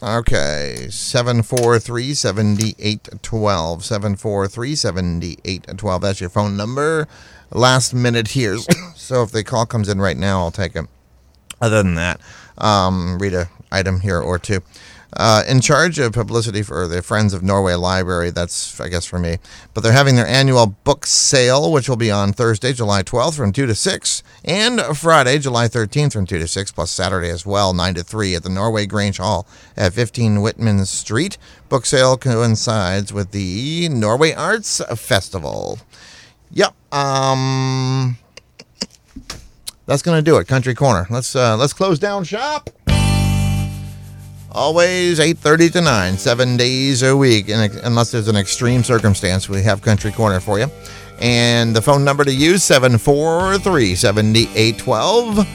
Okay, 0.04 0.88
743 0.90 2.16
7812. 2.16 3.86
743 3.86 4.76
7812. 4.76 6.02
That's 6.02 6.20
your 6.20 6.30
phone 6.32 6.58
number. 6.58 7.08
Last 7.52 7.94
minute 7.94 8.30
here. 8.30 8.58
so 8.96 9.22
if 9.22 9.32
the 9.32 9.44
call 9.44 9.68
comes 9.68 9.88
in 9.90 10.02
right 10.02 10.18
now, 10.18 10.40
I'll 10.40 10.50
take 10.50 10.76
it. 10.76 10.88
Other 11.62 11.84
than 11.84 11.94
that, 11.96 12.20
um, 12.58 13.20
read 13.20 13.36
a 13.36 13.50
item 13.72 14.00
here 14.00 14.20
or 14.20 14.40
two. 14.40 14.62
Uh, 15.18 15.44
in 15.48 15.60
charge 15.60 16.00
of 16.00 16.14
publicity 16.14 16.64
for 16.64 16.88
the 16.88 17.02
Friends 17.02 17.34
of 17.34 17.44
Norway 17.44 17.74
Library, 17.74 18.30
that's, 18.30 18.80
I 18.80 18.88
guess, 18.88 19.06
for 19.06 19.20
me. 19.20 19.38
But 19.74 19.82
they're 19.82 19.92
having 19.92 20.16
their 20.16 20.28
annual 20.28 20.68
book 20.68 21.06
sale, 21.06 21.72
which 21.72 21.90
will 21.90 21.98
be 21.98 22.10
on 22.10 22.32
Thursday, 22.32 22.72
July 22.72 23.04
12th 23.04 23.36
from 23.36 23.52
2 23.52 23.66
to 23.66 23.76
6, 23.76 24.24
and 24.46 24.80
Friday, 24.98 25.38
July 25.38 25.68
13th 25.68 26.14
from 26.14 26.26
2 26.26 26.38
to 26.38 26.48
6, 26.48 26.72
plus 26.72 26.92
Saturday 26.92 27.30
as 27.30 27.46
well, 27.46 27.74
9 27.74 27.96
to 27.96 28.04
3 28.04 28.36
at 28.36 28.44
the 28.44 28.50
Norway 28.50 28.86
Grange 28.86 29.18
Hall 29.18 29.46
at 29.76 29.94
15 29.94 30.42
Whitman 30.42 30.86
Street. 30.86 31.38
Book 31.68 31.86
sale 31.86 32.18
coincides 32.18 33.12
with 33.12 33.32
the 33.32 33.90
Norway 33.90 34.34
Arts 34.34 34.82
Festival. 34.96 35.80
Yep. 36.52 36.74
Um, 36.94 38.18
that's 39.86 40.02
gonna 40.02 40.22
do 40.22 40.38
it. 40.38 40.48
Country 40.48 40.74
Corner. 40.74 41.08
Let's 41.10 41.36
uh, 41.36 41.58
let's 41.58 41.74
close 41.74 42.00
down 42.00 42.24
shop. 42.24 42.70
Always 44.54 45.20
8:30 45.20 45.72
to 45.74 45.82
9, 45.82 46.18
seven 46.18 46.58
days 46.58 47.04
a 47.04 47.16
week, 47.16 47.50
and 47.50 47.74
unless 47.84 48.12
there's 48.12 48.28
an 48.28 48.36
extreme 48.36 48.84
circumstance, 48.84 49.48
we 49.48 49.62
have 49.64 49.82
Country 49.82 50.12
Corner 50.12 50.42
for 50.42 50.60
you. 50.60 50.68
And 51.20 51.74
the 51.76 51.82
phone 51.82 52.04
number 52.04 52.26
to 52.26 52.34
use 52.34 52.64
743 52.64 53.96
7812. 53.96 55.48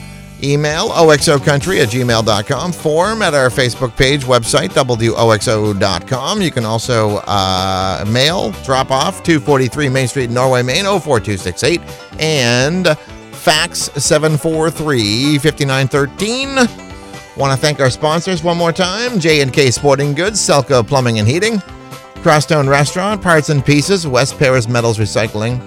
Email 0.43 0.89
oxocountry 0.89 1.81
at 1.81 1.89
gmail.com. 1.89 2.71
Form 2.71 3.21
at 3.23 3.33
our 3.33 3.49
Facebook 3.49 3.95
page, 3.97 4.23
website, 4.23 4.69
woxo.com. 4.69 6.41
You 6.41 6.51
can 6.51 6.63
also 6.63 7.17
uh, 7.17 8.05
mail, 8.07 8.51
drop 8.63 8.91
off, 8.91 9.23
243 9.23 9.89
Main 9.89 10.07
Street, 10.07 10.29
Norway, 10.29 10.61
Maine, 10.61 10.85
04268. 10.85 11.81
And 12.19 12.97
fax 13.31 13.89
743 13.95 15.39
5913. 15.39 16.86
Want 17.37 17.53
to 17.53 17.57
thank 17.57 17.79
our 17.79 17.91
sponsors 17.91 18.43
one 18.43 18.57
more 18.57 18.71
time 18.71 19.19
J&K 19.19 19.69
Sporting 19.69 20.15
Goods, 20.15 20.39
Selco 20.39 20.85
Plumbing 20.85 21.19
and 21.19 21.27
Heating, 21.27 21.59
Crosstone 22.23 22.67
Restaurant, 22.67 23.21
Parts 23.21 23.49
and 23.49 23.63
Pieces, 23.63 24.07
West 24.07 24.39
Paris 24.39 24.67
Metals 24.67 24.97
Recycling. 24.97 25.61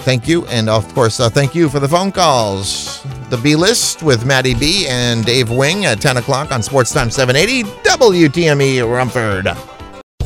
Thank 0.00 0.26
you. 0.26 0.44
And 0.46 0.68
of 0.68 0.92
course, 0.92 1.20
uh, 1.20 1.28
thank 1.30 1.54
you 1.54 1.68
for 1.68 1.78
the 1.78 1.88
phone 1.88 2.10
calls. 2.10 3.02
The 3.30 3.36
B 3.36 3.54
List 3.54 4.02
with 4.02 4.24
Maddie 4.26 4.54
B 4.54 4.86
and 4.88 5.24
Dave 5.24 5.50
Wing 5.50 5.84
at 5.84 6.00
10 6.00 6.16
o'clock 6.16 6.50
on 6.50 6.62
Sports 6.62 6.92
Time 6.92 7.10
780 7.10 7.62
WTME 7.82 8.88
Rumford. 8.88 9.75